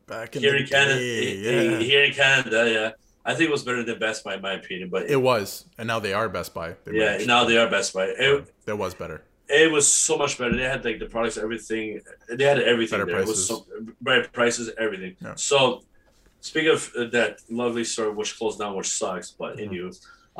[0.05, 1.79] Back in here in Canada, yeah.
[1.79, 2.91] here in Canada, yeah,
[3.29, 4.87] I think it was better than Best Buy in my opinion.
[4.95, 6.69] But It was, and now they are Best Buy.
[6.85, 7.27] They yeah, merged.
[7.27, 8.05] now they are Best Buy.
[8.05, 9.17] It, that was better.
[9.63, 10.55] it was so much better.
[10.55, 11.85] They had like the products, everything.
[12.37, 13.21] They had everything Better there.
[13.21, 13.47] It was prices.
[13.47, 13.55] so
[14.07, 15.13] better prices, everything.
[15.25, 15.35] Yeah.
[15.35, 15.57] So,
[16.49, 19.63] speaking of uh, that lovely store which closed down, which sucks, but Mm-hmm.
[19.63, 19.85] in you,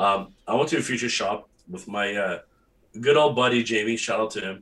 [0.05, 1.37] um, I went to a future shop
[1.73, 2.39] with my uh,
[3.05, 3.97] good old buddy Jamie.
[3.97, 4.55] Shout out to him.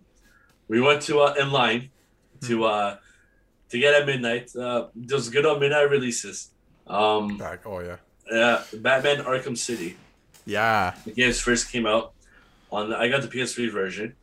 [0.74, 1.84] We went to uh, in line
[2.42, 2.48] Hmm.
[2.50, 2.92] to uh,
[3.72, 4.46] to get at midnight.
[4.56, 6.52] Uh, those good old midnight releases.
[6.88, 7.60] Um, Back.
[7.66, 7.98] Oh yeah.
[8.32, 9.98] Yeah, Batman Arkham City.
[10.46, 10.96] Yeah.
[11.06, 12.14] The games first came out
[12.72, 12.94] on.
[12.94, 14.16] I got the PS3 version,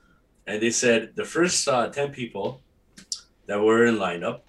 [0.47, 2.61] and they said the first uh, ten people
[3.47, 4.41] that were in lineup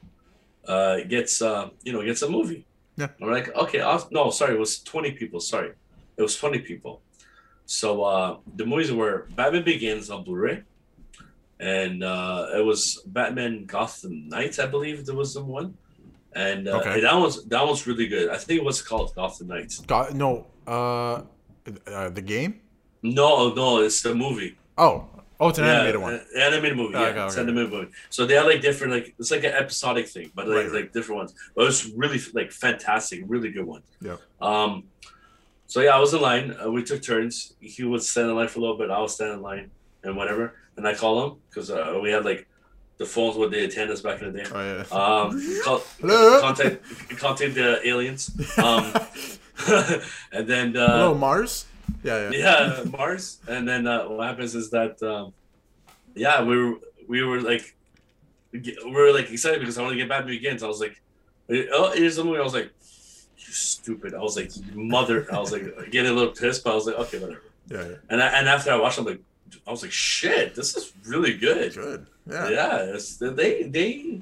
[0.68, 2.66] uh, gets uh, you know gets a movie.
[2.98, 3.10] Yeah.
[3.22, 5.40] I'm like, okay, I'll, no, sorry, it was twenty people.
[5.40, 5.72] Sorry,
[6.18, 7.02] it was twenty people.
[7.66, 10.64] So uh, the movies were Batman Begins on Blu-ray,
[11.60, 15.76] and uh, it was Batman Gotham Knights, I believe there was the one,
[16.36, 17.00] and, uh, Okay.
[17.02, 18.30] that one's that one's really good.
[18.30, 19.80] I think it was called Gotham Knights.
[19.80, 20.48] Got no.
[20.68, 21.22] Uh,
[21.88, 22.62] uh, the game.
[23.02, 24.58] No, no, it's the movie.
[24.78, 25.08] Oh.
[25.40, 26.14] Oh, it's an Yeah, animated one.
[26.14, 26.96] uh, animated movie.
[26.96, 27.42] Oh, Yeah, okay, it's okay.
[27.44, 27.92] an animated movie.
[28.10, 30.74] So they are like different, like it's like an episodic thing, but like Right, right.
[30.84, 31.34] like different ones.
[31.56, 33.82] But it's really like fantastic, really good one.
[34.02, 34.18] Yeah.
[34.42, 34.86] Um.
[35.68, 36.56] So yeah, I was in line.
[36.64, 37.54] Uh, we took turns.
[37.60, 38.90] He would stand in line for a little bit.
[38.90, 39.72] I would stand in line
[40.04, 40.54] and whatever.
[40.78, 42.48] And I call him because uh, we had like
[42.98, 44.50] the phones with the antennas back in the day.
[44.52, 44.82] Oh yeah.
[44.92, 46.42] Um, call, Hello?
[46.42, 48.32] contact contact the aliens.
[48.58, 48.94] Um,
[50.32, 51.66] and then uh, Hello, Mars.
[52.04, 52.38] Yeah, yeah.
[52.38, 53.40] yeah, Mars.
[53.48, 55.34] And then uh, what happens is that um,
[56.16, 56.76] yeah, we were
[57.08, 57.76] we were like
[58.52, 60.64] we were like excited because I want to get Batman Begins.
[60.64, 61.02] I was like,
[61.50, 62.40] oh, here's the movie.
[62.40, 62.72] I was like,
[63.38, 64.14] you stupid.
[64.14, 65.28] I was like, mother.
[65.34, 67.42] I was like getting a little pissed, but I was like, okay, whatever.
[67.70, 67.96] Yeah, yeah.
[68.10, 69.22] And I, and after I watched, I'm like,
[69.68, 71.74] I was like, shit, this is really good.
[71.74, 72.08] Good.
[72.30, 72.50] Yeah.
[72.50, 74.22] Yeah, it's, they they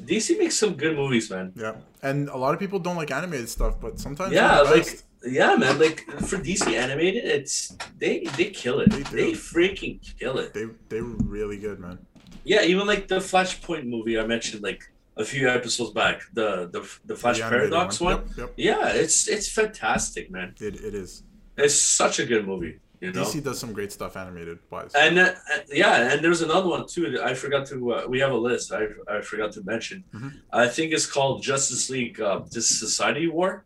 [0.00, 1.52] DC makes some good movies, man.
[1.56, 1.74] Yeah.
[2.02, 5.78] And a lot of people don't like animated stuff, but sometimes Yeah, like yeah, man.
[5.78, 8.90] Like for DC animated, it's they they kill it.
[8.90, 10.52] They They, freaking kill it.
[10.54, 11.98] they they were really good, man.
[12.44, 14.82] Yeah, even like the Flashpoint movie I mentioned like
[15.16, 18.16] a few episodes back, the the the Flash The Paradox one.
[18.16, 18.52] Yep, yep.
[18.56, 20.54] Yeah, it's it's fantastic, man.
[20.60, 21.22] It, it is.
[21.56, 23.22] It's such a good movie, you know.
[23.22, 24.92] DC does some great stuff animated wise.
[24.94, 25.34] And uh,
[25.72, 27.18] yeah, and there's another one too.
[27.22, 27.92] I forgot to.
[27.92, 28.72] Uh, we have a list.
[28.72, 30.04] I I forgot to mention.
[30.14, 30.40] Mhm.
[30.52, 32.20] I think it's called Justice League.
[32.20, 33.64] Uh, this Society War.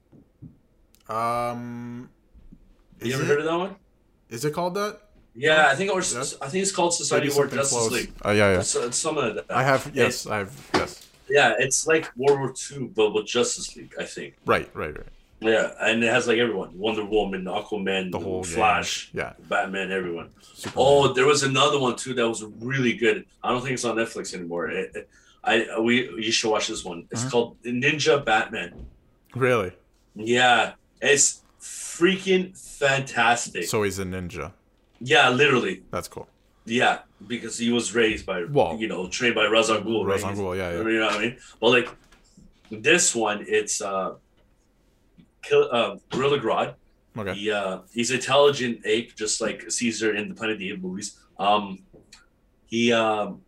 [1.09, 2.09] Um,
[3.01, 3.77] You ever it, heard of that one?
[4.29, 5.01] is it called that?
[5.35, 6.37] Yeah, I think it was.
[6.41, 7.91] I think it's called Society War Justice close.
[7.93, 8.13] League.
[8.25, 8.61] Uh, yeah, yeah.
[8.61, 9.47] It's some like that.
[9.51, 11.07] I have yes, I have yes.
[11.29, 13.95] Yeah, it's like World War II, but with Justice League.
[13.99, 14.35] I think.
[14.45, 15.07] Right, right, right.
[15.41, 18.45] Yeah, and it has like everyone: Wonder Woman, Aquaman, The whole.
[18.45, 19.33] Flash, Yeah.
[19.49, 20.29] Batman, everyone.
[20.55, 20.75] Superman.
[20.87, 23.25] Oh, there was another one too that was really good.
[23.43, 24.71] I don't think it's on Netflix anymore.
[24.71, 25.09] It, it-
[25.43, 25.95] I we
[26.27, 27.07] you should watch this one.
[27.11, 27.31] It's Uh-huh.
[27.31, 28.75] called Ninja Batman.
[29.35, 29.73] really?
[30.15, 33.65] Yeah, it's freaking fantastic.
[33.65, 34.53] So he's a ninja.
[35.01, 35.83] yeah, literally.
[35.91, 36.29] That's cool.
[36.67, 40.05] Yeah, because he was raised by Well, you know trained by Ra's al Ghul.
[40.07, 40.79] Ra's al Ghul, yeah, yeah.
[40.83, 41.37] You know what I mean?
[41.61, 41.89] But like
[42.71, 44.17] this one, it's uh,
[45.53, 46.75] uh, Gorilla Grodd.
[47.17, 47.35] Okay.
[47.35, 51.19] He uh, he's intelligent ape, just like Caesar in the Planet of the Apes movies.
[51.39, 51.81] Um,
[52.67, 53.41] he um,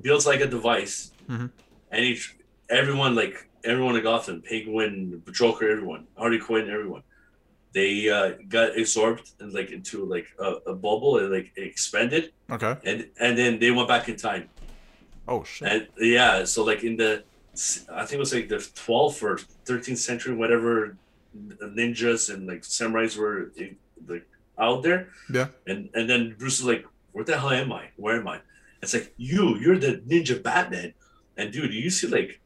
[0.00, 1.50] builds like a device, Mhm.
[1.92, 2.18] and he
[2.68, 7.02] everyone like everyone in Gotham, Penguin, Joker, everyone, Harley Quinn, everyone.
[7.72, 12.74] They uh, got absorbed and like into like a, a bubble and like expanded, Okay.
[12.84, 14.48] and and then they went back in time.
[15.28, 15.68] Oh shit.
[15.70, 17.22] And yeah, so like in the,
[17.92, 20.96] I think it was like the 12th or 13th century, whatever
[21.36, 23.70] ninjas and like samurais were eh,
[24.06, 24.26] like
[24.58, 25.08] out there.
[25.32, 25.48] Yeah.
[25.66, 27.88] And and then Bruce is like, where the hell am I?
[27.96, 28.40] Where am I?
[28.82, 30.94] It's like you, you're the ninja Batman.
[31.36, 32.40] And dude, you see like,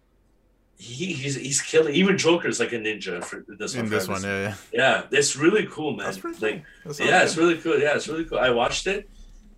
[0.76, 1.94] he, he's he's killing.
[1.94, 3.84] Even Joker's like a ninja for this one.
[3.84, 4.54] In this one, yeah, yeah.
[4.72, 6.06] Yeah, it's really cool, man.
[6.06, 7.06] That's pretty like, cool.
[7.06, 7.78] Yeah, it's really cool.
[7.78, 8.38] Yeah, it's really cool.
[8.38, 9.08] I watched it,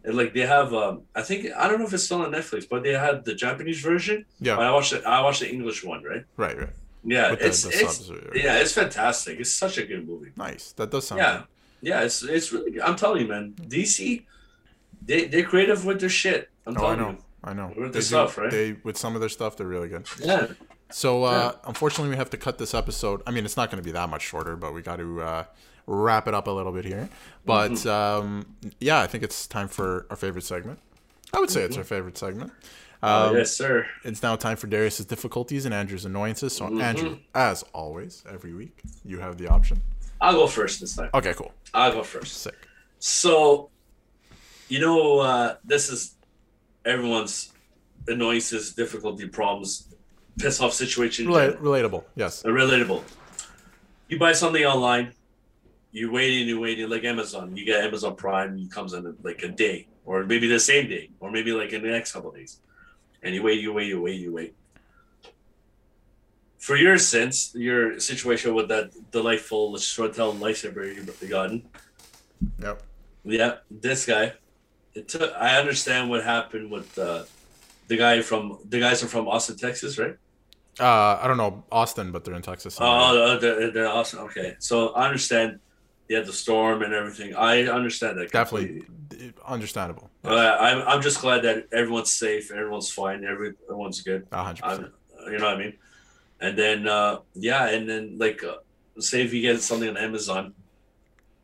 [0.04, 2.68] and like they have, um, I think I don't know if it's still on Netflix,
[2.68, 4.24] but they had the Japanese version.
[4.40, 4.56] Yeah.
[4.56, 5.04] But I watched it.
[5.04, 6.24] I watched the English one, right?
[6.36, 6.70] Right, right.
[7.04, 9.40] Yeah, With it's the it's subs, yeah, it's fantastic.
[9.40, 10.30] It's such a good movie.
[10.36, 10.72] Nice.
[10.72, 11.46] That does sound Yeah, good.
[11.88, 12.70] yeah, it's it's really.
[12.72, 12.82] good.
[12.82, 13.54] I'm telling you, man.
[13.58, 14.22] DC,
[15.04, 16.48] they they're creative with their shit.
[16.66, 17.10] I'm Oh, I know.
[17.10, 17.18] you.
[17.44, 17.72] I know.
[17.76, 18.50] With They the stuff, right?
[18.50, 20.06] They with some of their stuff, they're really good.
[20.20, 20.46] Yeah,
[20.90, 23.20] So uh, unfortunately, we have to cut this episode.
[23.26, 25.44] I mean, it's not going to be that much shorter, but we got to uh,
[25.86, 27.08] wrap it up a little bit here.
[27.44, 27.88] But Mm-hmm.
[27.88, 28.46] um,
[28.80, 30.78] yeah, I think it's time for our favorite segment.
[31.34, 32.52] I would say it's our favorite segment.
[33.02, 33.86] Oh, Um, yes, sir.
[34.04, 36.54] It's now time for Darius's difficulties and Andrew's annoyances.
[36.54, 36.80] So, Mm-hmm.
[36.80, 39.82] Andrew, as always, every week, you have the option.
[40.20, 41.10] I'll go first this time.
[41.14, 41.52] Okay, cool.
[41.74, 42.36] I'll go first.
[42.42, 42.54] Sick.
[43.00, 43.70] So,
[44.68, 46.14] you know, uh, this is
[46.84, 47.52] everyone's
[48.06, 49.88] annoyances, difficulty, problems,
[50.38, 51.24] piss off situation.
[51.24, 51.54] general.
[51.54, 52.04] relatable.
[52.14, 52.44] Yes.
[52.44, 53.02] Uh, relatable.
[54.08, 55.12] You buy something online,
[55.92, 57.56] you waiting, you waiting, like Amazon.
[57.56, 61.10] You get Amazon Prime, it comes in like a day, or maybe the same day,
[61.20, 62.60] or maybe like in the next couple of days.
[63.22, 64.54] And you wait, you wait, you wait, you wait.
[66.58, 71.64] For your since your situation with that delightful Shortel lightsaber you've gotten,
[72.60, 72.82] Yep.
[73.24, 74.32] yeah, this guy.
[74.94, 75.32] It took.
[75.34, 77.24] I understand what happened with uh,
[77.88, 80.16] the guy from the guys are from Austin, Texas, right?
[80.78, 82.76] Uh, I don't know Austin, but they're in Texas.
[82.80, 84.20] Oh, they're, they're awesome.
[84.20, 85.58] Okay, so I understand.
[86.08, 87.34] Yeah, the storm and everything.
[87.34, 88.30] I understand that.
[88.30, 89.32] Definitely completely.
[89.46, 90.10] understandable.
[90.24, 94.26] Uh, I'm, I'm just glad that everyone's safe, everyone's fine, everyone's good.
[94.32, 94.92] Hundred percent.
[95.26, 95.74] you know what I mean?
[96.40, 98.56] And then, uh, yeah, and then like, uh,
[98.98, 100.54] say if you get something on Amazon,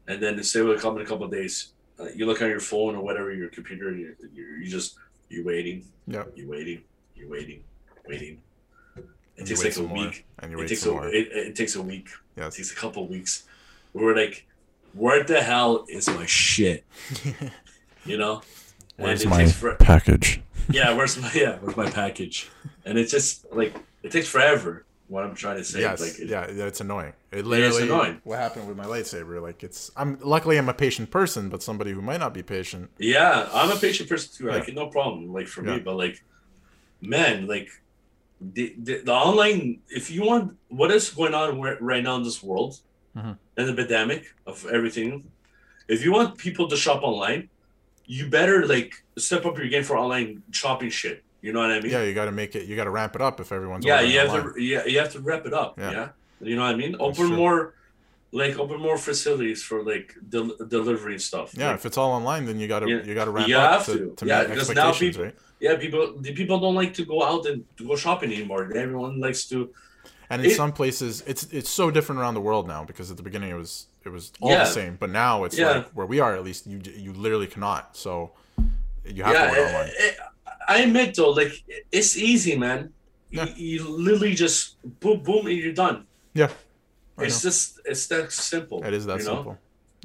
[0.06, 1.72] and then say it will come in a couple of days.
[2.00, 4.96] Uh, you look on your phone or whatever, your computer, you you you just
[5.28, 6.24] you waiting, Yeah.
[6.34, 6.82] you waiting,
[7.14, 7.62] you waiting,
[8.06, 8.40] waiting.
[8.96, 9.04] It
[9.38, 10.26] And takes like a more, week.
[10.40, 11.08] And you It wait takes some a more.
[11.08, 12.08] it, it takes a week.
[12.36, 12.56] It Yes.
[12.56, 13.44] takes a couple of weeks.
[13.92, 14.46] We're like,
[14.94, 16.84] where the hell is my shit?
[18.04, 18.40] You know?
[18.96, 20.40] Where's it my for- package?
[20.70, 22.48] yeah, where's my yeah, where's my package?
[22.84, 24.84] And it's just like it takes forever.
[25.08, 26.00] What I'm trying to say, Yes.
[26.00, 26.50] like it, yeah.
[26.50, 26.64] Yeah.
[26.66, 27.12] It's annoying.
[27.32, 27.82] It literally.
[27.84, 28.20] annoying.
[28.24, 29.40] What happened with my lightsaber?
[29.42, 29.90] Like it's.
[29.96, 32.90] I'm luckily I'm a patient person, but somebody who might not be patient.
[32.98, 34.46] yeah, I'm a patient person too.
[34.46, 34.56] Yeah.
[34.58, 36.22] Like no problem, like for me, but like
[37.02, 37.68] man, like
[38.40, 39.80] the, the, the online.
[39.88, 42.78] If you want, what is going on where- right now in this world,
[43.16, 43.36] Mhm.
[43.58, 45.10] And the pandemic of everything,
[45.94, 47.48] if you want people to shop online,
[48.06, 51.22] you better like step up your game for online shopping shit.
[51.42, 51.92] You know what I mean?
[51.92, 52.64] Yeah, you got to make it.
[52.68, 53.84] You got to ramp it up if everyone's.
[53.84, 54.54] yeah you have online.
[54.54, 55.90] to yeah you have to wrap it up Yeah.
[55.96, 56.08] yeah,
[56.48, 57.36] you know what i mean open true.
[57.42, 57.58] more
[58.42, 62.12] like open more facilities for like del- delivery and stuff Yeah, Like, if it's all
[62.20, 64.14] online, then you got to Yeah, you got to ramp you up have to, to.
[64.18, 65.36] to Yeah, meet because now expectations, people- right?
[65.66, 69.14] yeah people the people don't like to go out and to go shopping anymore everyone
[69.26, 69.58] likes to
[70.30, 73.16] And in It- some places, it's it's so different around the world now because at
[73.16, 74.64] the beginning it was it was all Yeah.
[74.64, 75.70] the same, but now it's Yeah.
[75.70, 77.96] like where we are at least you you literally cannot.
[77.96, 78.32] So
[79.04, 79.90] you have yeah to I- online.
[79.98, 81.52] I, I admit though like
[81.92, 82.92] it's easy man
[83.30, 86.50] you, you literally just boom boom and you're done Yeah,
[87.16, 89.24] I it's just it's that simple it is that know?
[89.24, 89.58] simple.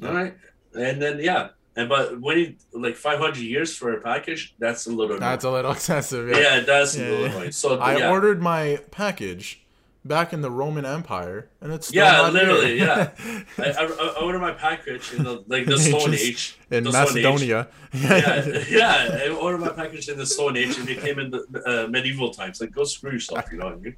[0.04, 0.34] all right
[0.74, 4.90] and then yeah and but when you like 500 years for a package that's a
[4.90, 6.28] little That's a little excessive.
[6.30, 6.60] yeah, Yeah.
[6.60, 7.32] that's Yeah, a little yeah.
[7.32, 7.52] annoying.
[7.52, 8.10] So I yeah.
[8.10, 9.63] ordered my package
[10.04, 13.10] back in the Roman Empire, and it's still Yeah, literally, yeah.
[13.58, 16.92] I, I, I ordered my package in the like the Stone Age in Stone Age.
[16.92, 17.68] Macedonia.
[17.92, 19.20] Yeah, yeah.
[19.24, 22.30] I ordered my package in the Stone Age, and it came in the uh, medieval
[22.32, 22.60] times.
[22.60, 23.50] Like, go screw yourself.
[23.50, 23.96] You know what I mean?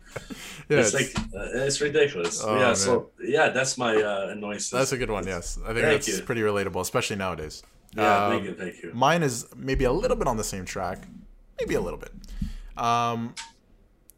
[0.69, 2.43] Yeah, it's, like uh, it's ridiculous.
[2.45, 2.67] Oh, yeah.
[2.67, 2.77] man.
[2.77, 4.71] So yeah, that's my uh, annoyance.
[4.71, 5.27] That's a good one.
[5.27, 6.23] Yes, I think Thank that's you.
[6.23, 7.63] pretty relatable, especially nowadays.
[7.97, 8.27] yeah.
[8.27, 8.55] Um, thank you.
[8.55, 8.93] Thank you.
[8.95, 10.99] Mine is maybe a little bit on the same track,
[11.59, 12.13] maybe a little bit.
[12.77, 13.35] Um,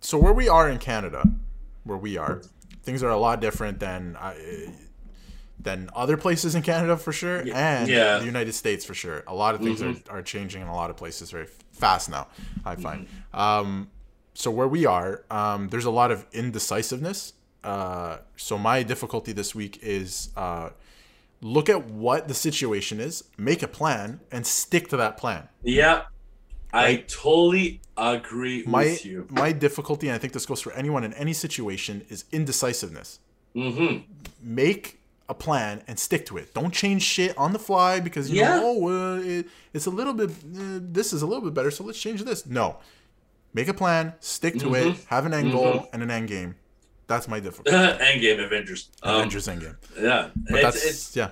[0.01, 1.22] so where we are in Canada,
[1.85, 2.43] where we are,
[2.83, 4.35] things are a lot different than uh,
[5.61, 8.14] than other places in Canada for sure, and yeah.
[8.14, 8.20] Mm-hmm.
[8.20, 9.24] the United States for sure.
[9.26, 12.29] A lot of things are, are changing in a lot of places very fast now.
[12.64, 13.07] I find.
[13.07, 13.41] Mm-hmm.
[13.41, 13.91] Um,
[14.35, 17.33] so where we are, um, there's a lot of indecisiveness.
[17.64, 20.70] Uh, so my difficulty this week is uh,
[21.41, 25.49] look at what the situation is, make a plan, and stick to that plan.
[25.62, 26.05] Yeah,
[26.72, 29.26] I totally agree My with you.
[29.30, 33.20] my difficulty, and I think this goes for anyone in any situation, is indecisiveness.
[33.56, 34.02] Mm-hmm.
[34.42, 36.54] Make a plan and stick to it.
[36.54, 38.56] Don't change shit on the fly because you Yeah.
[38.60, 40.30] know, oh, uh, it, it's a little bit.
[40.30, 42.46] Uh, this is a little bit better, so let's change this.
[42.46, 42.76] No,
[43.54, 44.90] make a plan, stick to Mm-hmm.
[44.90, 46.54] it, have an end goal and an end game.
[47.06, 47.70] That's my difficulty.
[48.04, 48.90] Endgame Avengers.
[49.02, 49.76] Um, Avengers end game.
[49.98, 51.30] Yeah, But it's, that's it's yeah,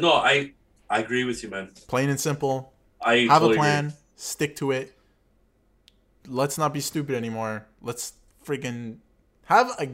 [0.00, 0.52] no, I
[0.90, 1.70] I agree with you, man.
[1.86, 2.72] plain and simple.
[3.00, 3.96] I have totally a plan, Agree.
[4.18, 4.94] Stick to it.
[6.26, 7.66] Let's not be stupid anymore.
[7.80, 8.12] Let's
[8.44, 8.96] freaking
[9.46, 9.88] have a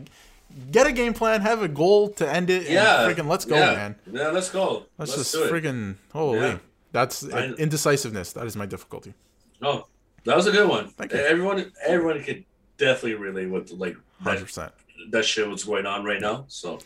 [0.72, 2.68] get a game plan, have a goal to end it.
[2.68, 3.74] Yeah, and freaking let's go, yeah.
[3.74, 3.96] man.
[4.10, 4.86] Yeah, let's go.
[4.98, 6.40] Let's, Let's, just freaking holy.
[6.40, 6.58] Yeah.
[6.90, 8.32] That's I- indecisiveness.
[8.32, 9.14] That is my difficulty.
[9.62, 9.86] Oh,
[10.24, 10.92] that was a good one.
[11.10, 12.44] Everyone, everyone could
[12.78, 14.72] definitely relate with like Hundred percent.
[15.10, 16.46] that shit what's going on right now.
[16.48, 16.80] So,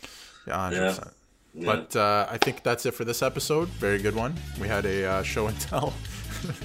[0.45, 0.87] Yeah, hundred Yeah.
[0.89, 1.11] percent.
[1.55, 1.65] yeah.
[1.65, 3.67] But uh, I think that's it for this episode.
[3.69, 4.35] Very good one.
[4.61, 5.93] We had a uh, show and tell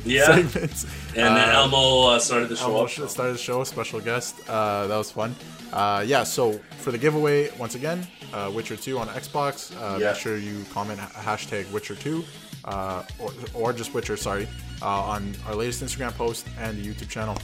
[0.05, 0.27] Yeah.
[0.49, 0.85] segment.
[1.17, 2.65] and then Uh, Elmo uh, started the show.
[2.67, 4.37] Elmo sh- started the show, special guest.
[4.49, 5.35] Uh, that was fun.
[5.73, 9.73] Uh, yeah, so for the giveaway, once again, uh, Witcher 2 on Xbox.
[9.77, 10.13] Uh, Yeah.
[10.13, 12.25] Make sure you comment hashtag Witcher 2
[12.65, 14.47] uh, or, or just Witcher, sorry,
[14.83, 17.37] uh, on our latest Instagram post and the YouTube channel.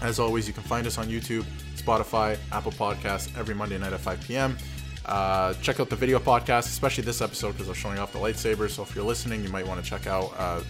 [0.00, 1.44] As always, you can find us on YouTube,
[1.76, 4.56] Spotify, Apple Podcasts every Monday night at 5 p.m.
[5.04, 8.68] Uh, check out the video podcast, especially this episode because I'm showing off the lightsaber.
[8.70, 10.60] So if you're listening, you might want to check out uh,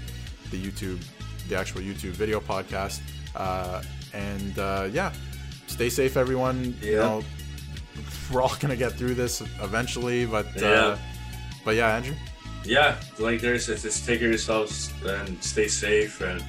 [0.51, 1.03] the YouTube,
[1.49, 3.01] the actual YouTube video podcast.
[3.37, 3.83] Uh,
[4.15, 5.13] and uh, yeah,
[5.67, 6.75] stay safe, everyone.
[6.83, 7.25] You know,
[8.33, 10.97] we're all gonna get through this eventually, but uh,
[11.65, 12.15] but yeah, Andrew.
[12.65, 16.21] yeah, like there says, just take care of yourselves and stay safe.
[16.21, 16.43] And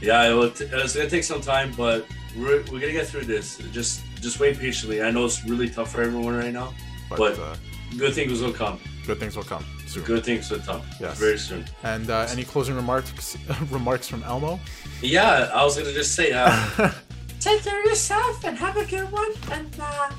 [0.00, 3.24] yeah, it will t- it's gonna take some time, but we're, we're gonna get through
[3.24, 3.58] this.
[3.72, 5.02] Just just wait patiently.
[5.02, 6.74] I know it's really tough for everyone right now.
[7.08, 7.56] But, But- uh,
[7.96, 8.78] Good things will come.
[9.06, 9.64] good things will come
[9.98, 10.16] soon.
[10.16, 10.82] Good things will come.
[11.00, 11.18] Yes.
[11.18, 11.64] very soon.
[11.82, 13.36] And uh, any closing remarks
[13.70, 14.58] remarks from Elmo?
[15.02, 16.32] Yeah, I was gonna just say.
[16.32, 16.50] Uh,
[17.40, 19.32] Take care of yourself and have a good one.
[19.52, 20.10] And uh,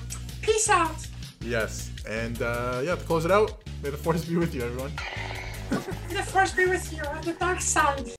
[0.42, 1.06] peace out.
[1.42, 1.92] Yes.
[2.08, 4.92] And uh, yeah, to close it out, may the force be with you, everyone.
[6.10, 8.10] May the force be with you on the dark side.